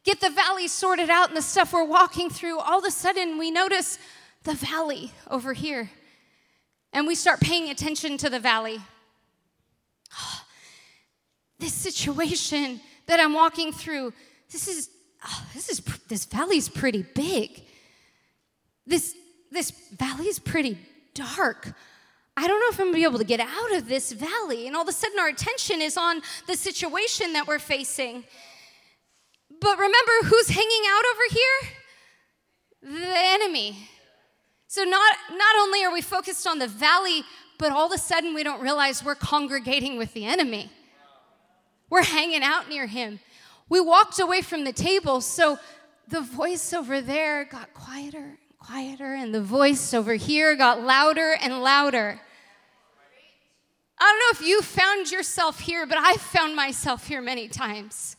get 0.05 0.21
the 0.21 0.29
valley 0.29 0.69
sorted 0.69 1.09
out 1.09 1.29
and 1.29 1.37
the 1.37 1.43
stuff 1.43 1.73
we're 1.73 1.85
walking 1.85 2.29
through, 2.29 2.59
all 2.59 2.81
of 2.81 2.85
a 2.85 2.91
sudden 2.91 3.39
we 3.39 3.51
notice 3.51 3.99
the 4.45 4.53
valley 4.53 5.11
over 5.31 5.55
here 5.55 5.91
and 6.93 7.07
we 7.07 7.15
start 7.15 7.41
paying 7.41 7.71
attention 7.71 8.17
to 8.19 8.31
the 8.31 8.41
valley. 8.41 8.81
Oh, 10.19 10.43
this 11.59 11.75
situation 11.75 12.81
that 13.07 13.21
I'm 13.21 13.35
walking 13.35 13.73
through, 13.73 14.13
this 14.51 14.69
is 14.69 14.91
oh, 15.25 15.47
this 15.55 15.69
is 15.69 15.81
this 16.09 16.25
valley's 16.25 16.69
pretty 16.69 17.03
big. 17.15 17.63
This 18.87 19.15
this 19.51 19.73
valley's 19.97 20.39
pretty 20.39 20.79
dark. 21.15 21.73
I 22.37 22.47
don't 22.47 22.61
know 22.61 22.69
if 22.69 22.79
I'm 22.79 22.87
gonna 22.87 22.97
be 22.97 23.03
able 23.03 23.19
to 23.19 23.25
get 23.25 23.41
out 23.41 23.75
of 23.75 23.89
this 23.89 24.13
valley. 24.13 24.67
And 24.67 24.77
all 24.77 24.83
of 24.83 24.89
a 24.89 24.93
sudden, 24.93 25.19
our 25.19 25.29
attention 25.29 25.83
is 25.83 25.97
on 25.97 26.23
the 26.47 26.57
situation 26.57 27.33
that 27.33 27.47
we're 27.47 27.59
facing. 27.59 28.25
But 29.61 29.77
remember 29.77 30.13
who's 30.25 30.49
hanging 30.49 30.83
out 30.89 31.03
over 31.13 31.23
here? 31.31 33.01
The 33.01 33.13
enemy. 33.17 33.89
So 34.69 34.85
not, 34.85 35.17
not 35.31 35.57
only 35.61 35.83
are 35.83 35.93
we 35.93 36.03
focused 36.03 36.47
on 36.47 36.59
the 36.59 36.67
valley, 36.67 37.25
but 37.59 37.73
all 37.73 37.87
of 37.87 37.93
a 37.93 37.99
sudden 37.99 38.35
we 38.35 38.43
don't 38.43 38.61
realize 38.61 39.03
we're 39.03 39.15
congregating 39.15 39.97
with 39.97 40.13
the 40.13 40.27
enemy. 40.27 40.71
We're 41.89 42.05
hanging 42.05 42.43
out 42.43 42.69
near 42.69 42.87
him. 42.87 43.21
We 43.71 43.81
walked 43.81 44.21
away 44.21 44.43
from 44.43 44.65
the 44.65 44.73
table, 44.75 45.23
so 45.23 45.59
the 46.07 46.21
voice 46.21 46.75
over 46.75 47.01
there 47.01 47.47
got 47.47 47.73
quieter 47.73 48.19
and 48.19 48.59
quieter, 48.59 49.15
and 49.15 49.35
the 49.35 49.43
voice 49.43 49.95
over 49.95 50.15
here 50.15 50.55
got 50.55 50.83
louder 50.83 51.35
and 51.41 51.63
louder. 51.63 52.21
I 53.99 54.05
don't 54.05 54.41
know 54.41 54.47
if 54.47 54.49
you 54.49 54.61
found 54.61 55.11
yourself 55.11 55.61
here, 55.61 55.87
but 55.87 55.97
I've 55.97 56.21
found 56.21 56.55
myself 56.55 57.09
here 57.09 57.23
many 57.23 57.49
times. 57.49 58.17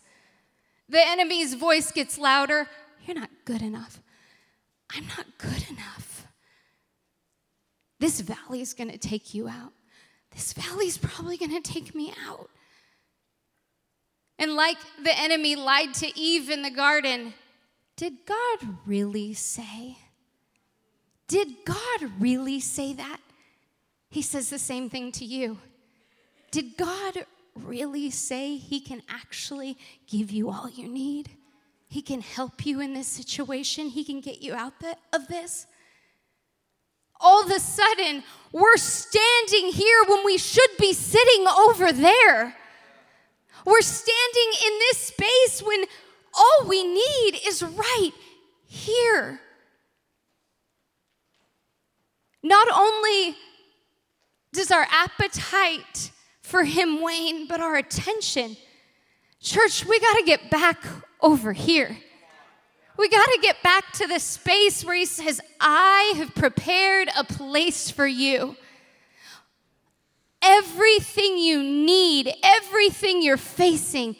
The 0.89 0.99
enemy's 1.07 1.53
voice 1.53 1.91
gets 1.91 2.17
louder. 2.17 2.67
You're 3.05 3.19
not 3.19 3.29
good 3.45 3.61
enough. 3.61 4.01
I'm 4.91 5.05
not 5.07 5.25
good 5.37 5.69
enough. 5.69 5.98
This 7.99 8.21
valley 8.21 8.61
is 8.61 8.73
going 8.73 8.91
to 8.91 8.97
take 8.97 9.33
you 9.33 9.47
out. 9.47 9.73
This 10.31 10.53
valley 10.53 10.85
is 10.85 10.97
probably 10.97 11.37
going 11.37 11.61
to 11.61 11.61
take 11.61 11.93
me 11.93 12.13
out. 12.27 12.49
And 14.37 14.53
like 14.55 14.77
the 15.03 15.17
enemy 15.19 15.55
lied 15.55 15.93
to 15.95 16.17
Eve 16.17 16.49
in 16.49 16.61
the 16.61 16.71
garden, 16.71 17.33
did 17.97 18.25
God 18.25 18.77
really 18.85 19.33
say? 19.33 19.97
Did 21.27 21.49
God 21.65 22.11
really 22.19 22.59
say 22.59 22.93
that? 22.93 23.19
He 24.09 24.21
says 24.21 24.49
the 24.49 24.57
same 24.57 24.89
thing 24.89 25.11
to 25.13 25.25
you. 25.25 25.57
Did 26.51 26.77
God 26.77 27.25
really 27.55 28.09
say 28.09 28.55
He 28.55 28.79
can 28.79 29.01
actually 29.09 29.77
give 30.07 30.31
you 30.31 30.49
all 30.49 30.69
you 30.69 30.87
need? 30.87 31.29
He 31.87 32.01
can 32.01 32.21
help 32.21 32.65
you 32.65 32.79
in 32.79 32.93
this 32.93 33.07
situation, 33.07 33.89
He 33.89 34.03
can 34.03 34.21
get 34.21 34.41
you 34.41 34.53
out 34.53 34.73
of 35.13 35.27
this? 35.27 35.67
All 37.19 37.43
of 37.43 37.51
a 37.51 37.59
sudden, 37.59 38.23
we're 38.51 38.77
standing 38.77 39.71
here 39.71 40.03
when 40.07 40.25
we 40.25 40.37
should 40.37 40.69
be 40.79 40.93
sitting 40.93 41.45
over 41.47 41.91
there. 41.91 42.55
We're 43.65 43.81
standing 43.81 44.51
in 44.65 44.79
this 44.79 44.97
space 44.97 45.61
when 45.63 45.85
all 46.33 46.67
we 46.67 46.83
need 46.83 47.39
is 47.45 47.61
right 47.61 48.11
here. 48.65 49.39
Not 52.41 52.67
only 52.73 53.35
does 54.53 54.71
our 54.71 54.87
appetite 54.89 56.11
for 56.41 56.63
Him 56.63 57.01
wane, 57.01 57.47
but 57.47 57.59
our 57.59 57.75
attention. 57.75 58.55
Church, 59.41 59.85
we 59.85 59.99
got 59.99 60.17
to 60.17 60.23
get 60.23 60.49
back 60.49 60.83
over 61.21 61.53
here. 61.53 61.97
We 62.99 63.07
got 63.07 63.25
to 63.27 63.39
get 63.41 63.63
back 63.63 63.93
to 63.93 64.07
the 64.07 64.19
space 64.19 64.83
where 64.83 64.95
He 64.95 65.05
says, 65.05 65.39
I 65.61 66.15
have 66.17 66.35
prepared 66.35 67.07
a 67.17 67.23
place 67.23 67.89
for 67.89 68.05
you. 68.05 68.57
Everything 70.41 71.37
you 71.37 71.63
need, 71.63 72.29
everything 72.43 73.21
you're 73.21 73.37
facing, 73.37 74.17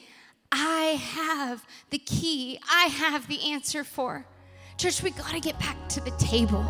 I 0.50 0.98
have 0.98 1.66
the 1.90 1.98
key, 1.98 2.58
I 2.72 2.86
have 2.86 3.28
the 3.28 3.52
answer 3.52 3.84
for. 3.84 4.26
Church, 4.78 5.04
we 5.04 5.12
got 5.12 5.32
to 5.32 5.42
get 5.42 5.60
back 5.60 5.90
to 5.90 6.00
the 6.00 6.12
table. 6.12 6.64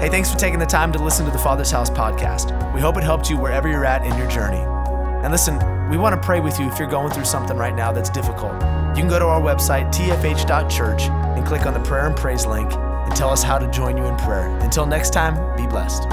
Hey, 0.00 0.08
thanks 0.08 0.32
for 0.32 0.38
taking 0.38 0.58
the 0.58 0.66
time 0.66 0.92
to 0.94 0.98
listen 0.98 1.24
to 1.26 1.30
the 1.30 1.38
Father's 1.38 1.70
House 1.70 1.90
podcast. 1.90 2.74
We 2.74 2.80
hope 2.80 2.96
it 2.96 3.04
helped 3.04 3.30
you 3.30 3.36
wherever 3.36 3.68
you're 3.68 3.84
at 3.84 4.04
in 4.04 4.18
your 4.18 4.28
journey. 4.28 4.85
And 5.26 5.32
listen, 5.32 5.58
we 5.90 5.96
want 5.96 6.14
to 6.14 6.24
pray 6.24 6.38
with 6.38 6.60
you 6.60 6.68
if 6.68 6.78
you're 6.78 6.86
going 6.86 7.10
through 7.10 7.24
something 7.24 7.56
right 7.56 7.74
now 7.74 7.90
that's 7.90 8.10
difficult. 8.10 8.52
You 8.94 9.02
can 9.02 9.08
go 9.08 9.18
to 9.18 9.24
our 9.24 9.40
website, 9.40 9.92
tfh.church, 9.92 11.02
and 11.02 11.44
click 11.44 11.66
on 11.66 11.74
the 11.74 11.80
prayer 11.80 12.06
and 12.06 12.14
praise 12.14 12.46
link 12.46 12.72
and 12.72 13.16
tell 13.16 13.30
us 13.30 13.42
how 13.42 13.58
to 13.58 13.68
join 13.72 13.96
you 13.96 14.04
in 14.04 14.16
prayer. 14.18 14.56
Until 14.58 14.86
next 14.86 15.10
time, 15.10 15.34
be 15.56 15.66
blessed. 15.66 16.04